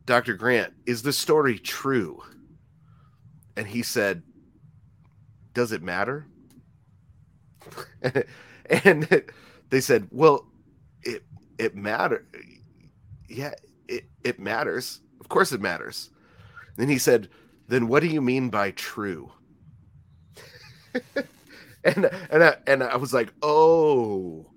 Dr. 0.08 0.34
Grant, 0.36 0.74
is 0.86 1.02
the 1.02 1.12
story 1.12 1.58
true?" 1.60 2.22
And 3.56 3.68
he 3.68 3.82
said, 3.82 4.22
"Does 5.54 5.72
it 5.72 5.82
matter?" 5.82 6.26
and 8.84 9.24
they 9.70 9.80
said, 9.80 10.08
"Well, 10.10 10.46
it 11.02 11.24
it 11.58 11.76
matter. 11.76 12.26
Yeah, 13.28 13.54
it 13.88 14.06
it 14.24 14.40
matters. 14.40 15.00
Of 15.20 15.28
course, 15.28 15.52
it 15.52 15.60
matters." 15.60 16.10
Then 16.76 16.88
he 16.88 16.98
said, 16.98 17.28
"Then 17.68 17.88
what 17.88 18.00
do 18.02 18.08
you 18.08 18.22
mean 18.22 18.50
by 18.50 18.72
true?" 18.72 19.32
and 21.84 22.06
and 22.30 22.44
I, 22.44 22.56
and 22.66 22.82
I 22.82 22.96
was 22.96 23.14
like, 23.14 23.32
"Oh, 23.42 24.47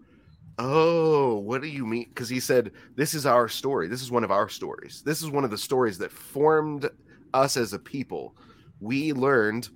oh, 0.62 1.40
what 1.40 1.62
do 1.62 1.68
you 1.68 1.86
mean?" 1.86 2.08
Because 2.10 2.30
he 2.30 2.40
said, 2.40 2.72
"This 2.96 3.14
is 3.14 3.26
our 3.26 3.48
story. 3.48 3.88
This 3.88 4.02
is 4.02 4.12
one 4.12 4.24
of 4.24 4.32
our 4.32 4.50
stories. 4.50 5.02
This 5.06 5.22
is 5.22 5.30
one 5.30 5.44
of 5.44 5.52
the 5.52 5.58
stories 5.58 5.98
that 5.98 6.12
formed 6.12 6.90
us 7.34 7.58
as 7.58 7.74
a 7.74 7.80
people. 7.80 8.36
We 8.80 9.14
learned." 9.14 9.70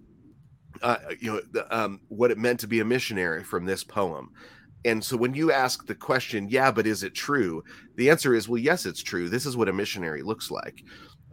uh, 0.82 0.98
you 1.21 1.32
know 1.32 1.39
the, 1.54 1.74
um, 1.74 2.02
what 2.10 2.32
it 2.32 2.38
meant 2.38 2.60
to 2.60 2.67
be 2.67 2.82
a 2.82 2.86
missionary 2.86 3.41
from 3.41 3.65
this 3.65 3.82
poem 3.82 4.30
and 4.86 5.04
so 5.04 5.17
when 5.17 5.34
you 5.34 5.52
ask 5.52 5.88
the 5.88 5.95
question, 5.95 6.48
yeah, 6.48 6.71
but 6.71 6.86
is 6.86 7.02
it 7.02 7.15
true? 7.15 7.63
The 7.95 8.12
answer 8.12 8.36
is, 8.36 8.48
well, 8.48 8.60
yes, 8.60 8.86
it's 8.86 9.02
true. 9.02 9.30
This 9.30 9.48
is 9.48 9.58
what 9.58 9.67
a 9.67 9.74
missionary 9.74 10.21
looks 10.21 10.52
like. 10.52 10.84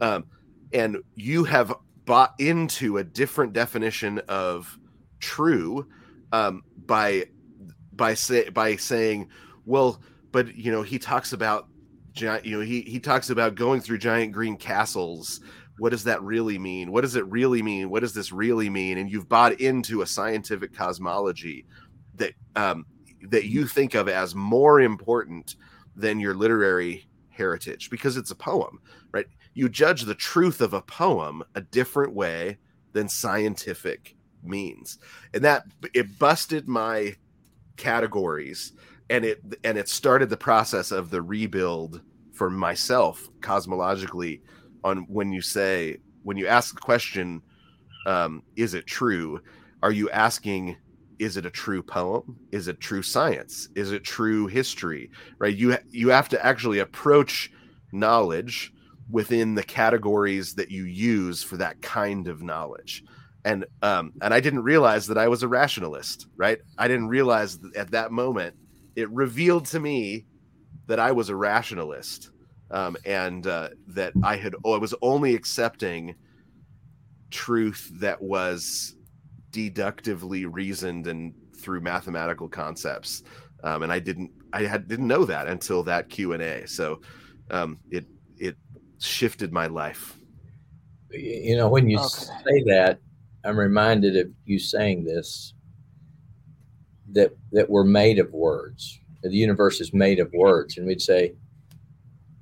Um, 0.01 0.25
and 0.73 0.97
you 1.15 1.43
have 1.43 1.71
bought 2.05 2.33
into 2.39 2.97
a 2.97 3.03
different 3.03 3.53
definition 3.53 4.19
of 4.27 4.75
true 5.19 5.87
um, 6.31 6.63
by 6.87 7.25
by 7.95 8.13
say 8.13 8.49
by 8.49 8.75
saying, 8.75 9.29
well, 9.65 10.01
but 10.31 10.55
you 10.55 10.71
know, 10.71 10.81
he 10.81 10.99
talks 10.99 11.33
about 11.33 11.67
giant, 12.13 12.45
you 12.45 12.57
know, 12.57 12.63
he 12.63 12.81
he 12.81 12.99
talks 12.99 13.29
about 13.29 13.55
going 13.55 13.81
through 13.81 13.97
giant 13.99 14.31
green 14.31 14.57
castles. 14.57 15.41
What 15.79 15.89
does 15.89 16.03
that 16.03 16.21
really 16.21 16.59
mean? 16.59 16.91
What 16.91 17.01
does 17.01 17.15
it 17.15 17.25
really 17.27 17.63
mean? 17.63 17.89
What 17.89 18.01
does 18.01 18.13
this 18.13 18.31
really 18.31 18.69
mean? 18.69 18.99
And 18.99 19.09
you've 19.09 19.29
bought 19.29 19.59
into 19.59 20.01
a 20.01 20.07
scientific 20.07 20.73
cosmology 20.73 21.65
that 22.15 22.33
um, 22.55 22.85
that 23.29 23.45
you 23.45 23.65
think 23.65 23.95
of 23.95 24.07
as 24.07 24.35
more 24.35 24.81
important 24.81 25.55
than 25.95 26.19
your 26.19 26.33
literary 26.33 27.07
heritage 27.29 27.89
because 27.89 28.17
it's 28.17 28.31
a 28.31 28.35
poem, 28.35 28.79
right? 29.11 29.25
You 29.53 29.69
judge 29.69 30.03
the 30.03 30.15
truth 30.15 30.61
of 30.61 30.73
a 30.73 30.81
poem 30.81 31.43
a 31.55 31.61
different 31.61 32.13
way 32.13 32.57
than 32.93 33.09
scientific 33.09 34.15
means. 34.43 34.99
And 35.33 35.43
that 35.43 35.65
it 35.93 36.19
busted 36.19 36.67
my 36.67 37.15
categories 37.77 38.73
and 39.09 39.25
it 39.25 39.41
and 39.63 39.77
it 39.77 39.89
started 39.89 40.29
the 40.29 40.37
process 40.37 40.91
of 40.91 41.09
the 41.09 41.21
rebuild 41.21 42.01
for 42.33 42.49
myself 42.49 43.29
cosmologically 43.41 44.41
on 44.83 45.05
when 45.09 45.31
you 45.31 45.41
say 45.41 45.97
when 46.23 46.37
you 46.37 46.47
ask 46.47 46.75
the 46.75 46.81
question 46.81 47.41
um, 48.05 48.43
is 48.55 48.73
it 48.73 48.85
true? 48.85 49.39
Are 49.81 49.91
you 49.91 50.09
asking 50.09 50.77
is 51.19 51.37
it 51.37 51.45
a 51.45 51.51
true 51.51 51.83
poem? 51.83 52.37
Is 52.51 52.67
it 52.67 52.81
true 52.81 53.03
science? 53.03 53.69
Is 53.75 53.91
it 53.91 54.03
true 54.03 54.47
history? 54.47 55.11
Right? 55.37 55.55
You 55.55 55.77
you 55.89 56.09
have 56.09 56.29
to 56.29 56.45
actually 56.45 56.79
approach 56.79 57.51
knowledge 57.91 58.73
within 59.09 59.53
the 59.53 59.63
categories 59.63 60.55
that 60.55 60.71
you 60.71 60.85
use 60.85 61.43
for 61.43 61.57
that 61.57 61.81
kind 61.81 62.27
of 62.27 62.41
knowledge 62.41 63.03
and 63.45 63.65
um 63.81 64.13
and 64.21 64.33
i 64.33 64.39
didn't 64.39 64.63
realize 64.63 65.07
that 65.07 65.17
i 65.17 65.27
was 65.27 65.43
a 65.43 65.47
rationalist 65.47 66.27
right? 66.35 66.59
I 66.77 66.87
didn't 66.87 67.07
realize 67.07 67.59
that 67.59 67.75
at 67.75 67.91
that 67.91 68.11
moment 68.11 68.55
it 68.95 69.09
revealed 69.09 69.65
to 69.67 69.79
me 69.79 70.25
that 70.87 70.99
i 70.99 71.11
was 71.11 71.29
a 71.29 71.35
rationalist 71.35 72.31
um 72.71 72.95
and 73.05 73.47
uh 73.47 73.69
that 73.87 74.13
i 74.23 74.35
had 74.35 74.55
oh, 74.63 74.73
i 74.73 74.77
was 74.77 74.93
only 75.01 75.35
accepting 75.35 76.15
truth 77.31 77.89
that 77.95 78.21
was 78.21 78.95
deductively 79.51 80.45
reasoned 80.45 81.07
and 81.07 81.33
through 81.57 81.81
mathematical 81.81 82.47
concepts 82.47 83.23
um, 83.63 83.83
and 83.83 83.91
i 83.91 83.99
didn't 83.99 84.31
i 84.53 84.63
had 84.63 84.87
didn't 84.87 85.07
know 85.07 85.25
that 85.25 85.47
until 85.47 85.83
that 85.83 86.09
q&a 86.09 86.65
so 86.67 86.99
um, 87.51 87.77
it 87.91 88.05
it 88.37 88.57
shifted 88.99 89.51
my 89.51 89.67
life. 89.67 90.17
You 91.11 91.57
know 91.57 91.69
when 91.69 91.89
you 91.89 91.99
okay. 91.99 92.07
say 92.07 92.63
that 92.65 92.99
i'm 93.45 93.57
reminded 93.57 94.15
of 94.17 94.31
you 94.45 94.59
saying 94.59 95.03
this 95.03 95.53
that 97.11 97.35
that 97.51 97.69
we're 97.69 97.83
made 97.83 98.19
of 98.19 98.31
words 98.31 98.99
the 99.21 99.35
universe 99.35 99.79
is 99.79 99.93
made 99.93 100.19
of 100.19 100.31
words 100.33 100.77
and 100.77 100.87
we'd 100.87 101.01
say 101.01 101.33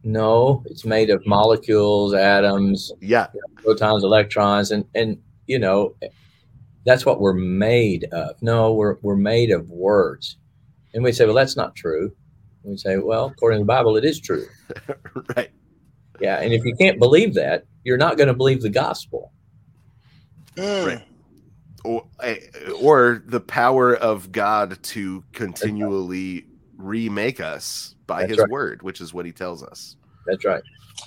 no 0.04 0.64
it's 0.66 0.86
made 0.86 1.10
of 1.10 1.26
molecules 1.28 2.14
atoms 2.14 2.92
yeah 3.02 3.28
protons 3.56 4.04
electrons 4.04 4.72
and 4.72 4.86
and 4.96 5.18
you 5.48 5.60
know 5.60 5.94
that's 6.86 7.06
what 7.06 7.20
we're 7.20 7.34
made 7.34 8.06
of. 8.12 8.42
No, 8.42 8.74
we're 8.74 8.98
we're 9.02 9.16
made 9.16 9.52
of 9.52 9.70
words. 9.70 10.38
And 10.94 11.04
we'd 11.04 11.16
say, 11.16 11.26
well, 11.26 11.36
that's 11.36 11.56
not 11.56 11.76
true. 11.76 12.12
And 12.64 12.72
we 12.72 12.78
say, 12.78 12.98
well, 12.98 13.28
according 13.28 13.60
to 13.60 13.64
the 13.64 13.68
Bible, 13.68 13.96
it 13.96 14.04
is 14.04 14.20
true. 14.20 14.46
right. 15.38 15.50
Yeah, 16.20 16.40
and 16.42 16.54
if 16.54 16.66
you 16.66 16.76
can't 16.76 17.00
believe 17.00 17.34
that, 17.36 17.66
you're 17.84 17.98
not 17.98 18.18
going 18.18 18.28
to 18.28 18.34
believe 18.34 18.62
the 18.62 18.70
gospel. 18.70 19.32
Mm. 20.56 20.86
Right. 20.86 21.04
Or, 21.84 22.06
eh, 22.22 22.38
or 22.80 23.24
the 23.26 23.40
power 23.40 23.96
of 23.96 24.32
God 24.32 24.82
to 24.84 25.24
continually 25.34 26.46
remake 26.78 27.40
us 27.40 27.96
by 28.06 28.22
That's 28.22 28.32
His 28.32 28.40
right. 28.40 28.50
word, 28.50 28.82
which 28.84 29.02
is 29.02 29.14
what 29.14 29.26
He 29.26 29.32
tells 29.32 29.64
us. 29.64 29.96
That's 30.28 30.46
right. 30.46 30.62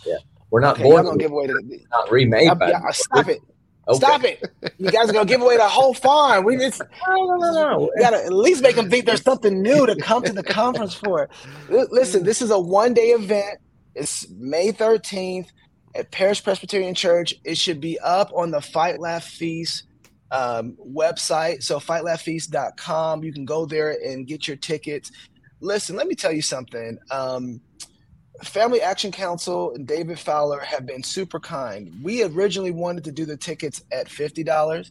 Yeah, 0.04 0.16
we're 0.50 0.60
not 0.60 0.76
okay, 0.76 0.84
born. 0.84 1.04
Don't 1.04 1.18
give 1.18 1.30
away 1.30 1.46
the, 1.46 1.80
not 1.90 2.10
remade. 2.10 2.48
I, 2.48 2.68
yeah, 2.68 2.90
stop 2.90 3.28
it. 3.28 3.40
Okay. 3.86 3.96
Stop 3.98 4.24
it! 4.24 4.42
You 4.78 4.90
guys 4.90 5.10
are 5.10 5.12
gonna 5.12 5.26
give 5.26 5.42
away 5.42 5.58
the 5.58 5.68
whole 5.68 5.92
farm. 5.92 6.44
We 6.44 6.56
just 6.56 6.80
no, 7.08 7.36
no, 7.36 7.52
no, 7.52 7.90
We 7.94 8.02
gotta 8.02 8.24
at 8.24 8.32
least 8.32 8.62
make 8.62 8.76
them 8.76 8.88
think 8.88 9.04
there's 9.04 9.22
something 9.22 9.60
new 9.60 9.84
to 9.86 9.94
come 9.96 10.22
to 10.22 10.32
the 10.32 10.42
conference 10.42 10.94
for. 10.94 11.28
Listen, 11.68 12.22
this 12.24 12.40
is 12.40 12.50
a 12.50 12.58
one 12.58 12.94
day 12.94 13.08
event. 13.08 13.58
It's 13.94 14.28
May 14.30 14.72
13th 14.72 15.48
at 15.94 16.10
Parish 16.10 16.42
Presbyterian 16.42 16.94
Church. 16.94 17.34
It 17.44 17.56
should 17.56 17.80
be 17.80 17.98
up 18.00 18.32
on 18.34 18.50
the 18.50 18.60
Fight 18.60 19.00
Laugh 19.00 19.24
Feast 19.24 19.84
um, 20.30 20.76
website. 20.84 21.62
So 21.62 21.78
fightlaughfeast.com. 21.78 23.24
You 23.24 23.32
can 23.32 23.44
go 23.44 23.66
there 23.66 23.96
and 24.04 24.26
get 24.26 24.48
your 24.48 24.56
tickets. 24.56 25.12
Listen, 25.60 25.96
let 25.96 26.06
me 26.06 26.14
tell 26.14 26.32
you 26.32 26.42
something. 26.42 26.98
Um, 27.10 27.60
Family 28.42 28.82
Action 28.82 29.12
Council 29.12 29.72
and 29.74 29.86
David 29.86 30.18
Fowler 30.18 30.60
have 30.60 30.86
been 30.86 31.02
super 31.02 31.38
kind. 31.38 31.92
We 32.02 32.24
originally 32.24 32.72
wanted 32.72 33.04
to 33.04 33.12
do 33.12 33.24
the 33.24 33.36
tickets 33.36 33.82
at 33.92 34.08
$50, 34.08 34.90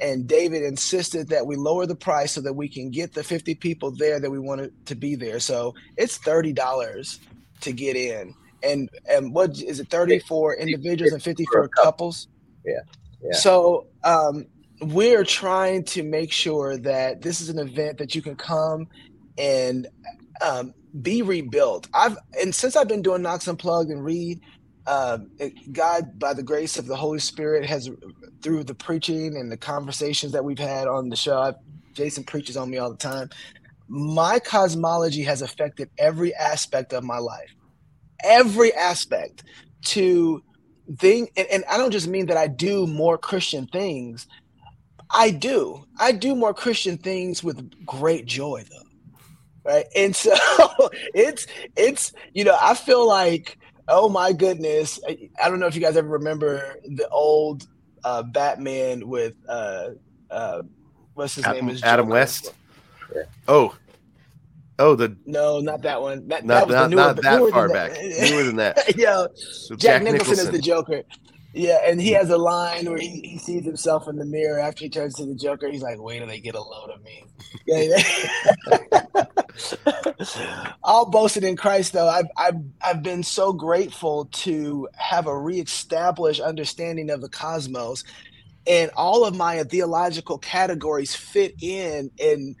and 0.00 0.26
David 0.26 0.64
insisted 0.64 1.28
that 1.28 1.46
we 1.46 1.54
lower 1.54 1.86
the 1.86 1.94
price 1.94 2.32
so 2.32 2.40
that 2.40 2.52
we 2.52 2.68
can 2.68 2.90
get 2.90 3.14
the 3.14 3.22
50 3.22 3.54
people 3.54 3.92
there 3.92 4.18
that 4.18 4.30
we 4.30 4.40
wanted 4.40 4.86
to 4.86 4.96
be 4.96 5.14
there. 5.14 5.38
So 5.38 5.74
it's 5.96 6.18
$30 6.18 7.18
to 7.60 7.72
get 7.72 7.96
in. 7.96 8.34
And 8.62 8.90
and 9.08 9.34
what 9.34 9.60
is 9.60 9.80
it 9.80 9.88
30 9.88 10.20
for 10.20 10.54
individuals 10.54 11.12
and 11.12 11.22
50 11.22 11.44
for 11.52 11.68
couples? 11.68 12.28
Yeah. 12.64 12.80
yeah. 13.22 13.32
So 13.32 13.86
um, 14.04 14.46
we're 14.82 15.24
trying 15.24 15.84
to 15.84 16.02
make 16.02 16.32
sure 16.32 16.76
that 16.78 17.22
this 17.22 17.40
is 17.40 17.48
an 17.48 17.58
event 17.58 17.98
that 17.98 18.14
you 18.14 18.22
can 18.22 18.36
come 18.36 18.88
and 19.38 19.86
um, 20.42 20.74
be 21.02 21.22
rebuilt. 21.22 21.88
I've 21.94 22.16
and 22.40 22.54
since 22.54 22.76
I've 22.76 22.88
been 22.88 23.02
doing 23.02 23.22
Knox 23.22 23.46
Unplugged 23.46 23.90
and 23.90 24.04
read, 24.04 24.40
uh, 24.86 25.18
it, 25.38 25.72
God, 25.72 26.18
by 26.18 26.34
the 26.34 26.42
grace 26.42 26.78
of 26.78 26.86
the 26.86 26.96
Holy 26.96 27.18
Spirit, 27.18 27.66
has 27.66 27.90
through 28.42 28.64
the 28.64 28.74
preaching 28.74 29.36
and 29.36 29.50
the 29.50 29.56
conversations 29.56 30.32
that 30.32 30.44
we've 30.44 30.58
had 30.58 30.88
on 30.88 31.08
the 31.08 31.16
show. 31.16 31.38
I've, 31.38 31.54
Jason 31.92 32.24
preaches 32.24 32.56
on 32.56 32.70
me 32.70 32.78
all 32.78 32.90
the 32.90 32.96
time. 32.96 33.30
My 33.88 34.38
cosmology 34.38 35.22
has 35.24 35.42
affected 35.42 35.90
every 35.98 36.34
aspect 36.34 36.92
of 36.92 37.04
my 37.04 37.18
life, 37.18 37.54
every 38.24 38.72
aspect. 38.74 39.44
To 39.86 40.42
think, 40.98 41.32
and, 41.38 41.46
and 41.48 41.64
I 41.64 41.78
don't 41.78 41.90
just 41.90 42.06
mean 42.06 42.26
that 42.26 42.36
I 42.36 42.48
do 42.48 42.86
more 42.86 43.16
Christian 43.16 43.66
things. 43.66 44.26
I 45.08 45.30
do. 45.30 45.86
I 45.98 46.12
do 46.12 46.34
more 46.34 46.52
Christian 46.52 46.98
things 46.98 47.42
with 47.42 47.86
great 47.86 48.26
joy, 48.26 48.64
though 48.70 48.90
right? 49.64 49.86
And 49.96 50.14
so 50.14 50.34
it's 51.14 51.46
it's 51.76 52.12
you 52.32 52.44
know 52.44 52.56
I 52.60 52.74
feel 52.74 53.06
like 53.06 53.58
oh 53.88 54.08
my 54.08 54.32
goodness 54.32 55.00
I, 55.06 55.30
I 55.42 55.48
don't 55.48 55.60
know 55.60 55.66
if 55.66 55.74
you 55.74 55.80
guys 55.80 55.96
ever 55.96 56.08
remember 56.08 56.76
the 56.84 57.08
old 57.08 57.66
uh, 58.04 58.22
Batman 58.22 59.08
with 59.08 59.34
uh, 59.48 59.90
uh, 60.30 60.62
what's 61.14 61.34
his 61.34 61.44
Adam, 61.44 61.66
name 61.66 61.74
is 61.74 61.82
Adam 61.82 62.08
West. 62.08 62.54
Yeah. 63.14 63.22
Oh. 63.48 63.74
Oh, 64.80 64.94
the 64.94 65.14
no, 65.26 65.60
not 65.60 65.82
that 65.82 66.00
one. 66.00 66.26
That, 66.28 66.46
not, 66.46 66.60
that 66.60 66.66
was 66.66 66.74
not, 66.74 66.84
the 66.84 66.88
newer, 66.88 67.02
not 67.02 67.16
that 67.22 67.50
far 67.52 67.68
back. 67.68 67.92
newer 68.00 68.44
than 68.44 68.56
that. 68.56 68.78
yeah, 68.96 69.26
Jack, 69.68 69.78
Jack 69.78 70.02
Nicholson, 70.02 70.30
Nicholson 70.30 70.46
is 70.46 70.50
the 70.50 70.58
Joker. 70.58 71.02
Yeah, 71.52 71.80
and 71.84 72.00
he 72.00 72.12
has 72.12 72.30
a 72.30 72.38
line 72.38 72.88
where 72.88 72.98
he, 72.98 73.20
he 73.20 73.36
sees 73.38 73.64
himself 73.64 74.08
in 74.08 74.16
the 74.16 74.24
mirror 74.24 74.58
after 74.58 74.84
he 74.84 74.88
turns 74.88 75.16
to 75.16 75.26
the 75.26 75.34
Joker. 75.34 75.68
He's 75.68 75.82
like, 75.82 76.00
"Wait 76.00 76.20
till 76.20 76.28
they 76.28 76.40
get 76.40 76.54
a 76.54 76.62
load 76.62 76.88
of 76.90 77.02
me." 77.02 77.26
All 80.82 81.10
boasted 81.10 81.44
in 81.44 81.56
Christ, 81.56 81.92
though. 81.92 82.08
I've, 82.08 82.28
I've 82.38 82.56
I've 82.82 83.02
been 83.02 83.22
so 83.22 83.52
grateful 83.52 84.30
to 84.32 84.88
have 84.96 85.26
a 85.26 85.36
reestablished 85.36 86.40
understanding 86.40 87.10
of 87.10 87.20
the 87.20 87.28
cosmos, 87.28 88.02
and 88.66 88.90
all 88.96 89.26
of 89.26 89.36
my 89.36 89.62
theological 89.64 90.38
categories 90.38 91.14
fit 91.14 91.54
in 91.60 92.10
and 92.18 92.56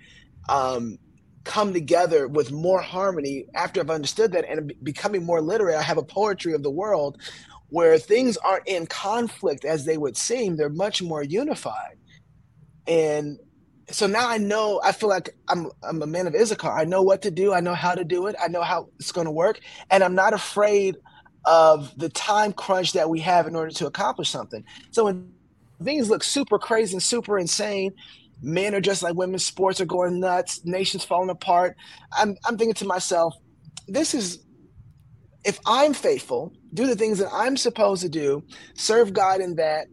um, 0.50 0.98
come 1.44 1.72
together 1.72 2.28
with 2.28 2.52
more 2.52 2.80
harmony 2.80 3.46
after 3.54 3.80
I've 3.80 3.90
understood 3.90 4.32
that 4.32 4.44
and 4.48 4.72
becoming 4.82 5.24
more 5.24 5.40
literate. 5.40 5.76
I 5.76 5.82
have 5.82 5.98
a 5.98 6.02
poetry 6.02 6.52
of 6.52 6.62
the 6.62 6.70
world 6.70 7.20
where 7.70 7.98
things 7.98 8.36
aren't 8.38 8.66
in 8.66 8.86
conflict 8.86 9.64
as 9.64 9.84
they 9.84 9.96
would 9.96 10.16
seem, 10.16 10.56
they're 10.56 10.68
much 10.68 11.02
more 11.02 11.22
unified. 11.22 11.96
And 12.86 13.38
so 13.90 14.06
now 14.06 14.28
I 14.28 14.38
know, 14.38 14.80
I 14.84 14.92
feel 14.92 15.08
like 15.08 15.30
I'm, 15.48 15.68
I'm 15.82 16.02
a 16.02 16.06
man 16.06 16.26
of 16.26 16.34
Issachar. 16.34 16.70
I 16.70 16.84
know 16.84 17.02
what 17.02 17.22
to 17.22 17.30
do, 17.30 17.52
I 17.52 17.60
know 17.60 17.74
how 17.74 17.94
to 17.94 18.04
do 18.04 18.26
it, 18.26 18.36
I 18.42 18.48
know 18.48 18.62
how 18.62 18.88
it's 18.98 19.12
going 19.12 19.26
to 19.26 19.32
work, 19.32 19.60
and 19.90 20.02
I'm 20.02 20.14
not 20.14 20.34
afraid 20.34 20.96
of 21.44 21.96
the 21.96 22.08
time 22.10 22.52
crunch 22.52 22.92
that 22.92 23.08
we 23.08 23.20
have 23.20 23.46
in 23.46 23.56
order 23.56 23.70
to 23.70 23.86
accomplish 23.86 24.28
something. 24.28 24.64
So 24.90 25.04
when 25.04 25.32
things 25.82 26.10
look 26.10 26.22
super 26.22 26.58
crazy 26.58 26.94
and 26.94 27.02
super 27.02 27.38
insane, 27.38 27.92
Men 28.42 28.74
are 28.74 28.80
just 28.80 29.02
like 29.02 29.14
women. 29.14 29.38
Sports 29.38 29.80
are 29.80 29.86
going 29.86 30.20
nuts. 30.20 30.64
Nations 30.64 31.04
falling 31.04 31.30
apart. 31.30 31.76
I'm 32.12 32.36
I'm 32.44 32.56
thinking 32.56 32.74
to 32.74 32.86
myself, 32.86 33.34
this 33.88 34.14
is 34.14 34.44
if 35.44 35.58
I'm 35.66 35.94
faithful, 35.94 36.52
do 36.74 36.86
the 36.86 36.96
things 36.96 37.18
that 37.18 37.30
I'm 37.32 37.56
supposed 37.56 38.02
to 38.02 38.08
do, 38.08 38.44
serve 38.74 39.12
God 39.12 39.40
in 39.40 39.56
that, 39.56 39.86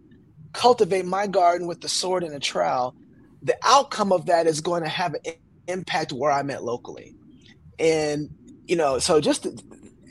cultivate 0.53 1.05
my 1.05 1.27
garden 1.27 1.67
with 1.67 1.81
the 1.81 1.88
sword 1.88 2.23
and 2.23 2.33
the 2.33 2.39
trowel, 2.39 2.95
the 3.41 3.55
outcome 3.63 4.12
of 4.12 4.25
that 4.25 4.47
is 4.47 4.60
going 4.62 4.83
to 4.83 4.89
have 4.89 5.13
an 5.13 5.33
impact 5.67 6.12
where 6.12 6.31
I'm 6.31 6.49
at 6.49 6.63
locally. 6.63 7.15
And, 7.79 8.29
you 8.65 8.75
know, 8.75 8.99
so 8.99 9.21
just 9.21 9.45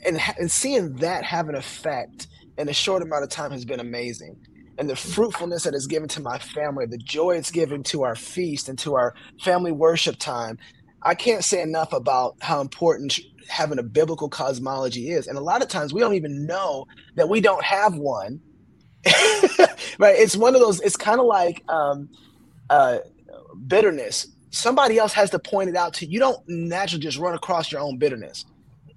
and, 0.05 0.19
and 0.39 0.49
seeing 0.49 0.95
that 0.95 1.23
have 1.23 1.49
an 1.49 1.55
effect 1.55 2.27
in 2.57 2.69
a 2.69 2.73
short 2.73 3.03
amount 3.03 3.23
of 3.23 3.29
time 3.29 3.51
has 3.51 3.65
been 3.65 3.79
amazing. 3.79 4.37
And 4.77 4.89
the 4.89 4.95
fruitfulness 4.95 5.63
that 5.63 5.73
is 5.73 5.87
given 5.87 6.07
to 6.09 6.21
my 6.21 6.37
family, 6.37 6.85
the 6.85 6.97
joy 6.97 7.35
it's 7.35 7.51
given 7.51 7.83
to 7.83 8.03
our 8.03 8.15
feast 8.15 8.69
and 8.69 8.77
to 8.79 8.95
our 8.95 9.15
family 9.41 9.71
worship 9.71 10.17
time. 10.17 10.57
I 11.03 11.15
can't 11.15 11.43
say 11.43 11.61
enough 11.61 11.93
about 11.93 12.35
how 12.41 12.61
important 12.61 13.19
having 13.47 13.79
a 13.79 13.83
biblical 13.83 14.29
cosmology 14.29 15.11
is. 15.11 15.27
And 15.27 15.37
a 15.37 15.41
lot 15.41 15.61
of 15.61 15.69
times 15.69 15.93
we 15.93 16.01
don't 16.01 16.15
even 16.15 16.45
know 16.45 16.85
that 17.15 17.29
we 17.29 17.41
don't 17.41 17.63
have 17.63 17.95
one. 17.95 18.39
right? 19.99 20.15
It's 20.17 20.35
one 20.35 20.53
of 20.53 20.61
those, 20.61 20.81
it's 20.81 20.97
kind 20.97 21.19
of 21.19 21.25
like 21.25 21.63
um, 21.69 22.09
uh, 22.69 22.99
bitterness. 23.67 24.27
Somebody 24.51 24.97
else 24.97 25.13
has 25.13 25.29
to 25.31 25.39
point 25.39 25.69
it 25.69 25.75
out 25.75 25.93
to 25.95 26.05
you. 26.05 26.13
You 26.13 26.19
don't 26.19 26.41
naturally 26.47 27.01
just 27.01 27.17
run 27.17 27.33
across 27.35 27.71
your 27.71 27.81
own 27.81 27.97
bitterness. 27.97 28.45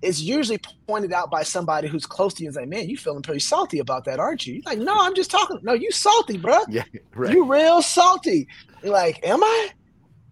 It's 0.03 0.21
usually 0.21 0.59
pointed 0.87 1.13
out 1.13 1.31
by 1.31 1.43
somebody 1.43 1.89
who's 1.89 2.07
close 2.07 2.33
to 2.35 2.43
you 2.43 2.49
and 2.49 2.55
say, 2.55 2.65
Man, 2.65 2.89
you 2.89 2.97
feeling 2.97 3.23
pretty 3.23 3.41
salty 3.41 3.81
about 3.81 4.05
that, 4.07 4.19
aren't 4.19 4.47
you? 4.47 4.55
You're 4.55 4.63
like, 4.65 4.79
No, 4.79 4.97
I'm 4.99 5.15
just 5.15 5.31
talking. 5.31 5.59
No, 5.63 5.73
you 5.75 5.91
salty, 5.93 6.39
bro. 6.39 6.59
Yeah, 6.69 6.85
right. 7.15 7.35
You 7.35 7.51
real 7.51 7.83
salty. 7.83 8.49
You're 8.83 8.93
like, 8.93 9.25
Am 9.27 9.43
I? 9.43 9.69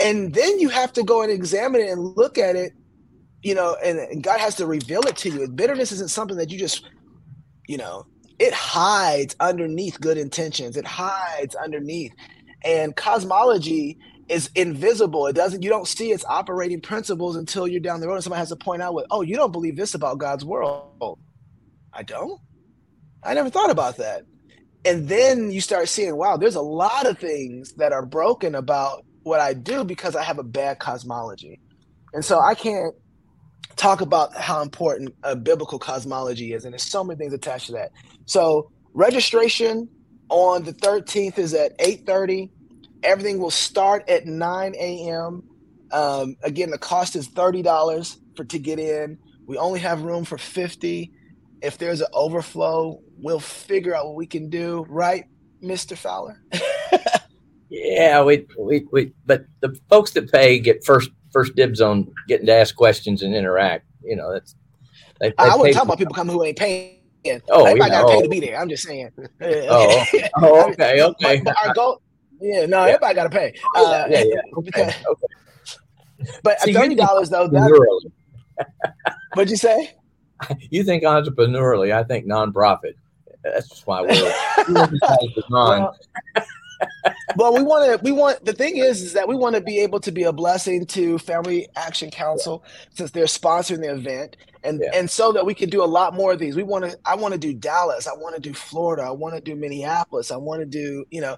And 0.01 0.33
then 0.33 0.59
you 0.61 0.69
have 0.69 0.93
to 0.95 1.03
go 1.03 1.23
and 1.23 1.31
examine 1.31 1.81
it 1.81 1.91
and 1.91 2.17
look 2.17 2.39
at 2.39 2.57
it 2.57 2.73
you 3.43 3.55
know, 3.55 3.77
and, 3.85 3.99
and 3.99 4.23
God 4.23 4.41
has 4.41 4.57
to 4.57 4.67
reveal 4.67 5.03
it 5.03 5.17
to 5.19 5.31
you. 5.31 5.49
Bitterness 5.49 5.93
isn't 5.93 6.11
something 6.11 6.37
that 6.39 6.51
you 6.51 6.59
just, 6.59 6.89
you 7.67 7.77
know, 7.77 8.07
it 8.39 8.53
hides 8.53 9.37
underneath 9.41 10.01
good 10.01 10.19
intentions. 10.19 10.77
It 10.77 10.87
hides 10.87 11.55
underneath. 11.55 12.13
And 12.65 12.97
cosmology 12.97 13.99
is 14.29 14.51
invisible. 14.55 15.27
It 15.27 15.35
doesn't, 15.35 15.63
you 15.63 15.71
don't 15.71 15.89
see 15.89 16.11
its 16.13 16.25
operating 16.25 16.81
principles 16.81 17.37
until 17.37 17.67
you're 17.67 17.81
down 17.81 18.01
the 18.01 18.09
road 18.09 18.15
and 18.15 18.25
somebody 18.25 18.41
has 18.41 18.51
to 18.51 18.57
point 18.57 18.83
out, 18.83 18.95
with, 18.95 19.07
oh, 19.11 19.23
you 19.23 19.37
don't 19.37 19.53
believe 19.53 19.77
this 19.77 19.95
about 19.95 20.19
God's 20.19 20.45
world. 20.45 21.19
I 21.93 22.03
don't. 22.03 22.41
I 23.23 23.35
never 23.35 23.51
thought 23.51 23.71
about 23.71 23.97
that. 23.97 24.23
And 24.85 25.09
then 25.09 25.51
you 25.51 25.61
start 25.61 25.89
seeing, 25.89 26.17
wow, 26.17 26.37
there's 26.37 26.55
a 26.55 26.61
lot 26.61 27.07
of 27.07 27.19
things 27.19 27.73
that 27.75 27.93
are 27.93 28.07
broken 28.07 28.55
about 28.55 29.05
what 29.23 29.41
I 29.41 29.53
do 29.55 29.85
because 29.85 30.15
I 30.15 30.23
have 30.23 30.39
a 30.39 30.45
bad 30.45 30.79
cosmology. 30.79 31.61
And 32.15 32.25
so 32.25 32.41
I 32.41 32.55
can't 32.55 32.95
talk 33.77 34.01
about 34.01 34.35
how 34.35 34.63
important 34.63 35.15
a 35.23 35.37
biblical 35.37 35.79
cosmology 35.79 36.53
is, 36.53 36.65
and 36.65 36.73
there's 36.73 36.83
so 36.83 37.05
many 37.05 37.19
things 37.19 37.33
attached 37.33 37.67
to 37.67 37.73
that. 37.73 37.91
So 38.27 38.71
registration 38.95 39.89
on 40.29 40.65
the 40.65 40.73
13th 40.73 41.39
is 41.39 41.55
at 41.55 41.79
8:30. 41.79 42.51
Everything 43.03 43.39
will 43.39 43.51
start 43.51 44.09
at 44.09 44.27
9 44.27 44.75
a.m. 44.77 45.43
Um, 45.93 46.37
again, 46.43 46.71
the 46.71 46.79
cost 46.79 47.17
is 47.17 47.29
thirty 47.29 47.63
dollars 47.63 48.19
for 48.37 48.45
to 48.45 48.59
get 48.59 48.79
in. 48.79 49.19
We 49.47 49.57
only 49.57 49.81
have 49.81 50.03
room 50.03 50.25
for 50.25 50.37
50. 50.37 51.11
If 51.63 51.79
there's 51.79 52.01
an 52.01 52.09
overflow, 52.13 53.01
we'll 53.17 53.41
figure 53.41 53.97
out 53.97 54.07
what 54.07 54.15
we 54.15 54.27
can 54.27 54.51
do. 54.51 54.85
Right, 54.89 55.25
Mister 55.61 55.97
Fowler? 55.97 56.43
yeah, 57.69 58.23
we, 58.23 58.47
we 58.59 58.87
we 58.93 59.13
but 59.27 59.47
the 59.61 59.77
folks 59.89 60.13
that 60.13 60.31
pay 60.31 60.59
get 60.59 60.85
first 60.85 61.11
first 61.33 61.55
dibs 61.57 61.81
on 61.81 62.13
getting 62.29 62.47
to 62.47 62.53
ask 62.53 62.77
questions 62.77 63.23
and 63.23 63.35
interact. 63.35 63.87
You 64.03 64.17
know, 64.17 64.33
that's. 64.33 64.55
They, 65.21 65.31
they 65.31 65.35
I 65.39 65.57
wouldn't 65.57 65.75
talk 65.75 65.85
about 65.85 65.99
people 65.99 66.15
coming 66.15 66.35
who 66.37 66.45
ain't 66.45 66.59
paying. 66.59 66.95
Oh, 67.51 67.65
everybody 67.65 67.91
got 67.91 68.03
to 68.03 68.15
pay 68.15 68.23
to 68.23 68.29
be 68.29 68.39
there. 68.39 68.61
I'm 68.61 68.69
just 68.69 68.85
saying. 68.85 69.11
oh, 69.43 70.05
oh, 70.37 70.71
okay, 70.71 71.03
okay. 71.03 71.43
Our 71.65 71.75
goal, 71.75 72.01
yeah, 72.41 72.67
no, 72.67 72.85
yeah. 72.85 72.93
everybody 72.93 73.15
got 73.15 73.25
to 73.25 73.31
pay. 73.31 73.55
Uh, 73.77 74.07
yeah, 74.09 74.25
yeah. 74.25 74.41
Okay, 74.59 74.95
okay. 75.09 76.33
But 76.43 76.61
See, 76.61 76.73
thirty 76.73 76.95
dollars 76.95 77.31
though. 77.31 77.49
That, 77.49 78.11
what'd 79.35 79.51
you 79.51 79.57
say? 79.57 79.95
You 80.71 80.85
think 80.85 81.03
entrepreneurially? 81.03 81.93
I 81.93 82.05
think 82.05 82.25
nonprofit. 82.25 82.95
That's 83.43 83.69
just 83.69 83.85
my 83.89 84.03
we're, 84.03 84.35
we're 84.69 84.89
non. 85.51 85.81
Well, 85.81 85.93
well, 87.37 87.55
we 87.55 87.63
want 87.63 87.91
to. 87.91 88.05
We 88.05 88.13
want 88.13 88.45
the 88.45 88.53
thing 88.53 88.77
is, 88.77 89.03
is 89.03 89.13
that 89.13 89.27
we 89.27 89.35
want 89.35 89.55
to 89.57 89.61
be 89.61 89.81
able 89.81 90.01
to 90.01 90.13
be 90.13 90.23
a 90.25 90.33
blessing 90.33 90.87
to 90.87 91.19
Family 91.19 91.69
Action 91.77 92.11
Council 92.11 92.63
yeah. 92.65 92.73
since 92.95 93.11
they're 93.11 93.25
sponsoring 93.25 93.81
the 93.81 93.93
event, 93.93 94.37
and 94.65 94.81
yeah. 94.81 94.91
and 94.95 95.11
so 95.11 95.33
that 95.33 95.45
we 95.45 95.55
can 95.55 95.71
do 95.71 95.83
a 95.83 95.87
lot 95.87 96.15
more 96.15 96.33
of 96.33 96.39
these. 96.39 96.57
We 96.57 96.63
want 96.63 96.85
to. 96.85 96.99
I 97.05 97.17
want 97.17 97.33
to 97.35 97.39
do 97.39 97.53
Dallas. 97.53 98.07
I 98.07 98.13
want 98.13 98.35
to 98.37 98.41
do 98.41 98.55
Florida. 98.55 99.03
I 99.03 99.11
want 99.11 99.35
to 99.35 99.41
do 99.41 99.57
Minneapolis. 99.57 100.31
I 100.31 100.37
want 100.37 100.61
to 100.61 100.67
do 100.67 101.05
you 101.11 101.21
know, 101.21 101.37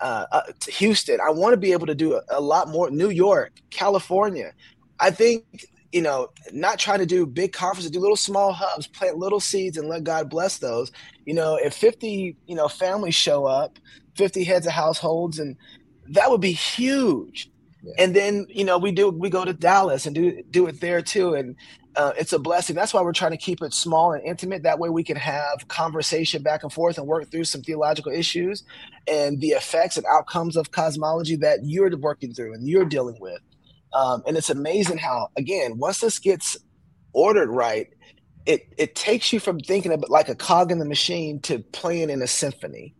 uh, 0.00 0.26
uh, 0.32 0.42
Houston. 0.68 1.18
I 1.20 1.30
want 1.30 1.52
to 1.52 1.56
be 1.56 1.72
able 1.72 1.86
to 1.86 1.94
do 1.94 2.14
a, 2.14 2.22
a 2.30 2.40
lot 2.40 2.68
more. 2.68 2.90
New 2.90 3.10
York, 3.10 3.52
California. 3.70 4.52
I 4.98 5.10
think 5.10 5.44
you 5.92 6.02
know, 6.02 6.28
not 6.52 6.78
trying 6.78 7.00
to 7.00 7.06
do 7.06 7.26
big 7.26 7.52
conferences, 7.52 7.90
do 7.90 7.98
little 7.98 8.16
small 8.16 8.52
hubs, 8.52 8.86
plant 8.86 9.18
little 9.18 9.40
seeds 9.40 9.76
and 9.76 9.88
let 9.88 10.04
God 10.04 10.30
bless 10.30 10.58
those. 10.58 10.92
You 11.26 11.34
know, 11.34 11.56
if 11.56 11.74
50, 11.74 12.36
you 12.46 12.54
know, 12.54 12.68
families 12.68 13.14
show 13.14 13.44
up, 13.44 13.78
50 14.14 14.44
heads 14.44 14.66
of 14.66 14.72
households 14.72 15.38
and 15.38 15.56
that 16.10 16.30
would 16.30 16.40
be 16.40 16.52
huge 16.52 17.50
and 17.98 18.14
then 18.14 18.46
you 18.48 18.64
know 18.64 18.78
we 18.78 18.92
do 18.92 19.08
we 19.10 19.30
go 19.30 19.44
to 19.44 19.52
dallas 19.52 20.06
and 20.06 20.14
do 20.14 20.42
do 20.50 20.66
it 20.66 20.80
there 20.80 21.02
too 21.02 21.34
and 21.34 21.56
uh, 21.96 22.12
it's 22.16 22.32
a 22.32 22.38
blessing. 22.38 22.76
That's 22.76 22.94
why 22.94 23.02
we're 23.02 23.12
trying 23.12 23.32
to 23.32 23.36
keep 23.36 23.62
it 23.62 23.74
small 23.74 24.12
and 24.12 24.22
intimate. 24.24 24.62
That 24.62 24.78
way 24.78 24.88
we 24.90 25.02
can 25.02 25.16
have 25.16 25.66
conversation 25.68 26.42
back 26.42 26.62
and 26.62 26.72
forth 26.72 26.98
and 26.98 27.06
work 27.06 27.30
through 27.30 27.44
some 27.44 27.62
theological 27.62 28.12
issues 28.12 28.62
and 29.08 29.40
the 29.40 29.48
effects 29.48 29.96
and 29.96 30.06
outcomes 30.06 30.56
of 30.56 30.70
cosmology 30.70 31.36
that 31.36 31.60
you're 31.64 31.94
working 31.96 32.32
through 32.32 32.54
and 32.54 32.68
you're 32.68 32.84
dealing 32.84 33.18
with. 33.20 33.40
Um, 33.92 34.22
and 34.26 34.36
it's 34.36 34.50
amazing 34.50 34.98
how 34.98 35.28
again 35.36 35.78
once 35.78 35.98
this 35.98 36.20
gets 36.20 36.56
ordered 37.12 37.50
right 37.50 37.88
it 38.46 38.72
it 38.78 38.94
takes 38.94 39.32
you 39.32 39.40
from 39.40 39.58
thinking 39.58 39.90
it 39.90 40.08
like 40.08 40.28
a 40.28 40.34
cog 40.34 40.70
in 40.70 40.78
the 40.78 40.84
machine 40.84 41.40
to 41.40 41.58
playing 41.72 42.08
in 42.08 42.22
a 42.22 42.26
symphony 42.28 42.94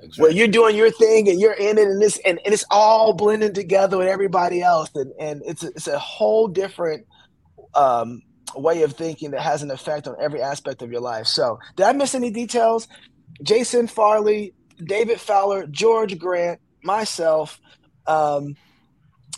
Exactly. 0.00 0.22
Where 0.22 0.32
you're 0.32 0.48
doing 0.48 0.76
your 0.76 0.90
thing 0.92 1.28
and 1.28 1.40
you're 1.40 1.54
in 1.54 1.78
it 1.78 1.88
and 1.88 2.00
this 2.02 2.20
and, 2.24 2.40
and 2.44 2.54
it's 2.54 2.64
all 2.70 3.14
blending 3.14 3.52
together 3.54 3.98
with 3.98 4.08
everybody 4.08 4.62
else 4.62 4.90
and, 4.94 5.12
and 5.20 5.42
it's 5.46 5.64
a, 5.64 5.68
it's 5.68 5.88
a 5.88 5.98
whole 5.98 6.48
different 6.48 7.06
um, 7.74 8.22
way 8.56 8.82
of 8.82 8.94
thinking 8.94 9.32
that 9.32 9.42
has 9.42 9.62
an 9.62 9.70
effect 9.70 10.08
on 10.08 10.16
every 10.20 10.42
aspect 10.42 10.82
of 10.82 10.92
your 10.92 11.00
life. 11.00 11.26
So, 11.26 11.58
did 11.76 11.86
I 11.86 11.92
miss 11.92 12.14
any 12.14 12.30
details? 12.30 12.88
Jason 13.42 13.86
Farley, 13.86 14.54
David 14.84 15.20
Fowler, 15.20 15.66
George 15.66 16.18
Grant, 16.18 16.60
myself. 16.82 17.60
Um, 18.06 18.56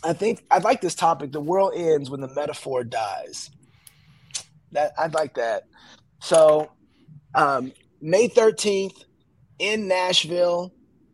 I 0.05 0.12
think 0.14 0.44
I 0.51 0.59
like 0.59 0.81
this 0.81 0.94
topic. 0.94 1.33
The 1.33 1.40
world 1.40 1.73
ends 1.77 2.11
when 2.11 2.20
the 2.20 2.33
metaphor 2.35 2.85
dies. 2.85 3.51
That 4.73 4.92
I 4.99 5.09
like 5.09 5.35
that. 5.35 5.64
So, 6.20 6.70
um, 7.35 7.73
May 8.01 8.29
thirteenth, 8.29 9.05
in 9.61 9.87
Nashville. 9.87 10.73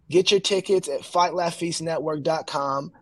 Get 0.09 0.31
your 0.31 0.41
tickets 0.41 0.89
at 0.89 1.01
fightlaughfeastnetwork.com. 1.01 2.93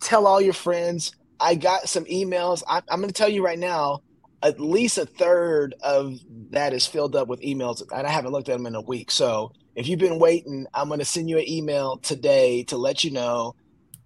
Tell 0.00 0.26
all 0.26 0.40
your 0.40 0.54
friends. 0.54 1.12
I 1.40 1.56
got 1.56 1.88
some 1.88 2.04
emails. 2.04 2.62
I, 2.68 2.80
I'm 2.88 3.00
going 3.00 3.08
to 3.08 3.14
tell 3.14 3.28
you 3.28 3.44
right 3.44 3.58
now, 3.58 4.00
at 4.42 4.60
least 4.60 4.98
a 4.98 5.06
third 5.06 5.74
of 5.82 6.18
that 6.50 6.72
is 6.72 6.86
filled 6.86 7.16
up 7.16 7.28
with 7.28 7.40
emails, 7.40 7.82
and 7.90 8.06
I 8.06 8.10
haven't 8.10 8.32
looked 8.32 8.48
at 8.48 8.52
them 8.52 8.66
in 8.66 8.74
a 8.74 8.80
week. 8.80 9.10
So 9.10 9.52
if 9.74 9.88
you've 9.88 9.98
been 9.98 10.18
waiting, 10.18 10.66
I'm 10.74 10.88
going 10.88 11.00
to 11.00 11.04
send 11.04 11.28
you 11.28 11.38
an 11.38 11.48
email 11.48 11.96
today 11.98 12.62
to 12.64 12.76
let 12.76 13.02
you 13.02 13.10
know 13.10 13.56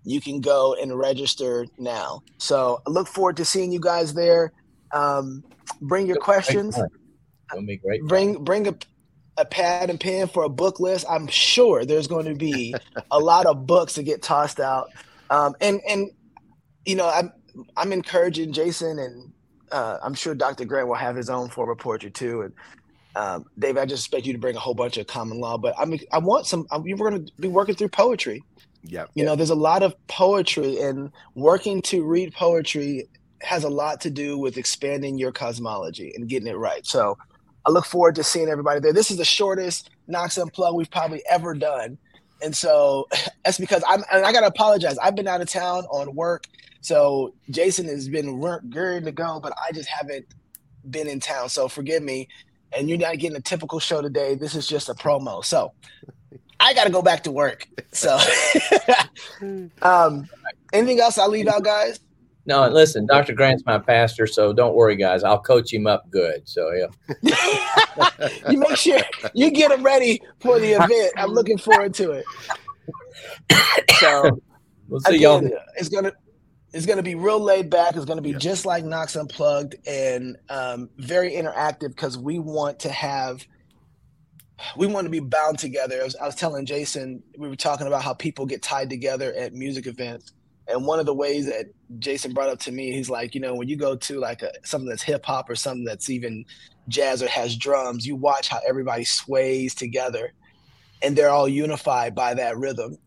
you 0.05 0.20
can 0.20 0.40
go 0.40 0.74
and 0.81 0.96
register 0.96 1.66
now. 1.77 2.22
So 2.38 2.81
I 2.87 2.90
look 2.90 3.09
forward 3.09 3.37
to 3.38 3.44
seeing 3.44 3.72
you 3.72 3.81
guys 3.81 4.14
there. 4.14 4.53
Um, 4.92 5.44
bring 5.83 6.07
your 6.07 6.16
questions. 6.16 6.79
Bring 8.07 8.42
bring 8.44 8.68
a 8.68 8.74
a 9.38 9.44
pad 9.44 9.90
and 9.90 10.01
pen 10.01 10.29
for 10.29 10.44
a 10.44 10.48
book 10.48 10.81
list, 10.81 11.07
I'm 11.09 11.27
sure 11.29 11.85
there's 11.85 12.07
going 12.07 12.27
to 12.27 12.35
be 12.35 12.74
a 13.11 13.18
lot 13.20 13.46
of 13.46 13.66
books 13.66 13.94
to 13.94 14.03
get 14.03 14.22
tossed 14.22 14.61
out. 14.61 14.90
Um, 15.31 15.55
and 15.61 15.81
and 15.88 16.11
you 16.85 16.96
know, 16.96 17.09
I'm 17.09 17.33
I'm 17.77 17.92
encouraging 17.92 18.53
Jason 18.53 18.98
and 18.98 19.33
uh, 19.70 19.98
I'm 20.03 20.14
sure 20.14 20.35
Dr. 20.35 20.64
Grant 20.64 20.88
will 20.88 20.94
have 20.94 21.16
his 21.16 21.31
own 21.31 21.48
form 21.48 21.70
of 21.70 21.79
poetry 21.79 22.11
too. 22.11 22.42
And 22.42 22.55
um, 23.16 23.46
Dave, 23.59 23.77
I 23.77 23.85
just 23.85 24.07
expect 24.07 24.27
you 24.27 24.33
to 24.33 24.38
bring 24.38 24.57
a 24.57 24.61
whole 24.61 24.74
bunch 24.74 24.96
of 24.96 25.07
common 25.07 25.40
law, 25.40 25.59
but 25.59 25.74
I 25.79 25.85
mean, 25.85 26.01
I 26.12 26.18
want 26.18 26.46
some. 26.46 26.66
We're 26.70 26.96
going 26.96 27.27
to 27.27 27.33
be 27.40 27.48
working 27.48 27.74
through 27.74 27.88
poetry. 27.88 28.42
Yeah, 28.85 29.07
you 29.14 29.24
know, 29.24 29.35
there's 29.35 29.51
a 29.51 29.57
lot 29.57 29.83
of 29.83 29.94
poetry, 30.07 30.81
and 30.81 31.11
working 31.35 31.83
to 31.83 32.05
read 32.05 32.33
poetry 32.33 33.09
has 33.40 33.64
a 33.64 33.68
lot 33.68 34.01
to 34.03 34.11
do 34.11 34.38
with 34.38 34.57
expanding 34.57 35.18
your 35.18 35.33
cosmology 35.33 36.12
and 36.14 36.29
getting 36.29 36.48
it 36.48 36.57
right. 36.57 36.87
So 36.87 37.18
I 37.68 37.70
look 37.70 37.85
forward 37.85 38.14
to 38.14 38.24
seeing 38.24 38.48
everybody 38.48 38.81
there. 38.81 38.94
This 38.94 39.11
is 39.11 39.18
the 39.18 39.26
shortest 39.26 39.90
Knox 40.07 40.38
Unplugged 40.38 40.74
we've 40.74 40.90
probably 40.90 41.22
ever 41.28 41.52
done. 41.52 41.98
and 42.42 42.57
so 42.57 43.07
that's 43.44 43.59
because 43.59 43.85
I'm. 43.87 44.02
And 44.11 44.24
I 44.24 44.33
gotta 44.33 44.46
apologize. 44.46 44.96
I've 44.96 45.14
been 45.14 45.28
out 45.28 45.42
of 45.42 45.50
town 45.50 45.85
on 45.90 46.14
work, 46.14 46.44
so 46.81 47.35
Jason 47.50 47.87
has 47.88 48.09
been 48.09 48.40
ready 48.40 49.04
to 49.04 49.12
go, 49.12 49.38
but 49.38 49.52
I 49.62 49.72
just 49.72 49.88
haven't 49.88 50.26
been 50.88 51.09
in 51.09 51.20
town. 51.20 51.50
So 51.50 51.68
forgive 51.68 52.02
me. 52.02 52.28
And 52.72 52.88
you're 52.88 52.98
not 52.98 53.18
getting 53.18 53.37
a 53.37 53.40
typical 53.40 53.81
show 53.81 54.00
today. 54.00 54.35
This 54.35 54.54
is 54.54 54.66
just 54.66 54.88
a 54.88 54.94
promo. 54.94 55.44
So 55.44 55.72
I 56.61 56.72
got 56.72 56.85
to 56.85 56.90
go 56.90 57.02
back 57.02 57.22
to 57.24 57.31
work. 57.31 57.66
So, 57.92 58.18
um, 59.83 60.28
anything 60.72 61.00
else 61.00 61.18
I'll 61.18 61.31
leave 61.31 61.48
out, 61.48 61.64
guys? 61.64 62.00
No, 62.49 62.63
and 62.63 62.73
listen, 62.73 63.05
Dr. 63.05 63.35
Grant's 63.35 63.67
my 63.67 63.79
pastor, 63.79 64.27
so 64.27 64.55
don't 64.55 64.75
worry, 64.75 64.97
guys. 64.97 65.23
I'll 65.23 65.39
coach 65.39 65.71
him 65.71 65.87
up 65.87 66.11
good. 66.11 66.49
So 66.49 66.73
yeah. 66.73 66.87
you 68.51 68.59
make 68.59 68.75
sure 68.79 68.99
you 69.35 69.51
get 69.51 69.71
him 69.71 69.83
ready 69.83 70.23
for 70.41 70.59
the 70.59 70.73
event. 70.73 71.13
I'm 71.19 71.33
looking 71.33 71.59
forward 71.59 71.93
to 71.95 72.13
it. 72.13 72.25
So 74.01 74.41
we'll 74.89 75.01
see 75.01 75.19
y'all. 75.19 75.43
It's 75.77 75.89
gonna 75.89 76.13
it's 76.73 76.87
gonna 76.87 77.03
be 77.03 77.17
real 77.17 77.41
laid 77.41 77.69
back. 77.69 77.97
It's 77.97 78.05
gonna 78.05 78.23
be 78.23 78.31
yeah. 78.31 78.39
just 78.39 78.65
like 78.65 78.85
Knox 78.85 79.17
Unplugged 79.17 79.75
and 79.87 80.37
um, 80.49 80.89
very 80.99 81.33
interactive 81.33 81.89
because 81.89 82.17
we 82.17 82.39
want 82.39 82.79
to 82.81 82.91
have 82.91 83.45
we 84.77 84.87
want 84.87 85.05
to 85.07 85.11
be 85.11 85.19
bound 85.19 85.59
together. 85.59 86.01
I 86.01 86.05
was, 86.05 86.17
I 86.17 86.27
was 86.27 86.37
telling 86.37 86.65
Jason, 86.65 87.25
we 87.37 87.49
were 87.49 87.57
talking 87.57 87.89
about 87.89 88.05
how 88.05 88.15
people 88.15 88.47
get 88.47 88.63
tied 88.63 88.89
together 88.89 89.35
at 89.35 89.53
music 89.53 89.89
events 89.89 90.33
and 90.68 90.85
one 90.85 91.00
of 91.00 91.07
the 91.07 91.14
ways 91.14 91.46
that 91.46 91.66
Jason 91.98 92.35
brought 92.35 92.50
up 92.50 92.61
to 92.61 92.72
me, 92.72 92.92
he's 92.92 93.09
like, 93.09 93.35
you 93.35 93.40
know, 93.40 93.54
when 93.54 93.68
you 93.68 93.76
go 93.76 93.96
to 93.96 94.20
like 94.20 94.42
a, 94.42 94.52
something 94.64 94.88
that's 94.88 95.02
hip 95.02 95.24
hop 95.24 95.48
or 95.48 95.54
something 95.54 95.85
that's 95.85 96.11
even 96.11 96.44
jazz 96.88 97.22
or 97.22 97.28
has 97.28 97.57
drums, 97.57 98.07
you 98.07 98.14
watch 98.14 98.48
how 98.48 98.61
everybody 98.68 99.04
sways 99.04 99.74
together 99.74 100.33
and 101.02 101.16
they're 101.16 101.31
all 101.31 101.48
unified 101.48 102.14
by 102.14 102.35
that 102.35 102.59
rhythm, 102.59 102.98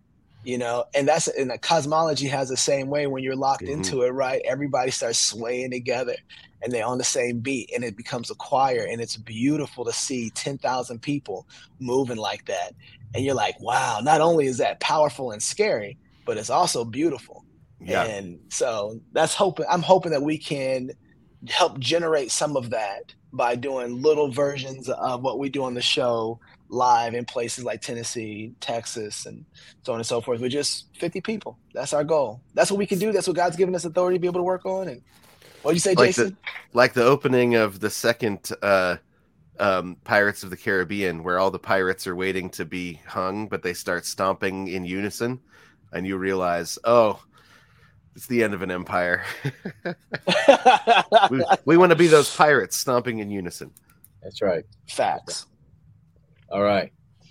you 0.44 0.58
know, 0.58 0.86
and 0.96 1.08
that's 1.08 1.28
and 1.28 1.52
the 1.52 1.58
cosmology 1.60 2.28
has 2.28 2.50
the 2.50 2.58
same 2.58 2.88
way 2.88 3.06
when 3.06 3.24
you're 3.24 3.36
locked 3.36 3.64
mm-hmm. 3.64 3.74
into 3.74 4.02
it, 4.02 4.10
right? 4.10 4.42
Everybody 4.44 4.90
starts 4.90 5.20
swaying 5.20 5.70
together 5.70 6.16
and 6.64 6.74
they're 6.74 6.86
on 6.86 6.98
the 6.98 7.04
same 7.04 7.40
beat 7.40 7.72
and 7.76 7.84
it 7.84 7.96
becomes 7.96 8.32
a 8.32 8.36
choir 8.36 8.88
and 8.90 9.02
it's 9.02 9.18
beautiful 9.18 9.86
to 9.86 9.94
see 9.94 10.32
10,000 10.32 11.00
people 11.00 11.46
moving 11.80 12.18
like 12.18 12.46
that. 12.46 12.74
And 13.14 13.24
you're 13.24 13.36
like, 13.36 13.60
wow, 13.60 14.00
not 14.02 14.22
only 14.22 14.48
is 14.48 14.58
that 14.58 14.80
powerful 14.80 15.32
and 15.32 15.44
scary, 15.44 15.98
but 16.26 16.38
it's 16.38 16.50
also 16.50 16.86
beautiful 16.86 17.46
yeah. 17.84 18.04
And 18.04 18.40
so 18.50 19.00
that's 19.12 19.34
hoping 19.34 19.66
I'm 19.70 19.82
hoping 19.82 20.12
that 20.12 20.22
we 20.22 20.38
can 20.38 20.92
help 21.50 21.80
generate 21.80 22.32
some 22.32 22.56
of 22.56 22.70
that 22.70 23.14
by 23.34 23.56
doing 23.56 24.02
little 24.02 24.30
versions 24.30 24.90
of 24.90 25.22
what 25.22 25.40
we 25.40 25.50
do 25.50 25.64
on 25.64 25.74
the 25.74 25.82
show 25.82 26.40
live 26.70 27.14
in 27.14 27.26
places 27.26 27.64
like 27.64 27.82
Tennessee, 27.82 28.54
Texas, 28.60 29.26
and 29.26 29.46
so 29.84 29.94
on 29.94 30.00
and 30.00 30.06
so 30.06 30.22
forth 30.22 30.42
with 30.42 30.52
just 30.52 30.88
50 30.98 31.22
people. 31.22 31.58
That's 31.74 31.94
our 31.94 32.04
goal. 32.04 32.42
That's 32.54 32.72
what 32.72 32.78
we 32.78 32.86
can 32.86 33.00
do. 33.00 33.12
That's 33.12 33.28
what 33.28 33.36
God's 33.36 33.56
given 33.56 33.76
us 33.76 33.86
authority 33.86 34.18
to 34.18 34.22
be 34.22 34.28
able 34.28 34.40
to 34.40 34.44
work 34.44 34.66
on. 34.66 34.88
And 34.88 35.02
what 35.62 35.72
do 35.72 35.76
you 35.76 35.80
say, 35.80 35.94
like 35.94 36.10
Jason? 36.10 36.30
The, 36.30 36.38
like 36.74 36.94
the 36.94 37.04
opening 37.04 37.56
of 37.56 37.80
the 37.80 37.90
second 37.90 38.52
uh, 38.62 38.98
um, 39.60 39.98
Pirates 40.04 40.44
of 40.44 40.50
the 40.50 40.58
Caribbean, 40.58 41.24
where 41.24 41.40
all 41.40 41.52
the 41.52 41.60
pirates 41.60 42.08
are 42.08 42.16
waiting 42.16 42.50
to 42.52 42.66
be 42.66 43.02
hung, 43.06 43.48
but 43.48 43.64
they 43.64 43.74
start 43.74 44.06
stomping 44.06 44.68
in 44.70 44.86
unison, 44.86 45.40
and 45.92 46.08
you 46.08 46.18
realize, 46.18 46.80
oh, 46.84 47.22
it's 48.16 48.28
the 48.28 48.44
end 48.44 48.54
of 48.54 48.62
an 48.62 48.72
empire. 48.72 49.24
we, 51.32 51.44
we 51.66 51.78
want 51.78 51.92
to 51.92 51.96
be 51.96 52.08
those 52.08 52.34
pirates 52.36 52.78
stomping 52.78 53.20
in 53.20 53.30
unison. 53.30 53.72
That's 54.22 54.42
right. 54.42 54.64
Facts. 54.88 55.48
All 56.50 56.62
right. 56.62 56.92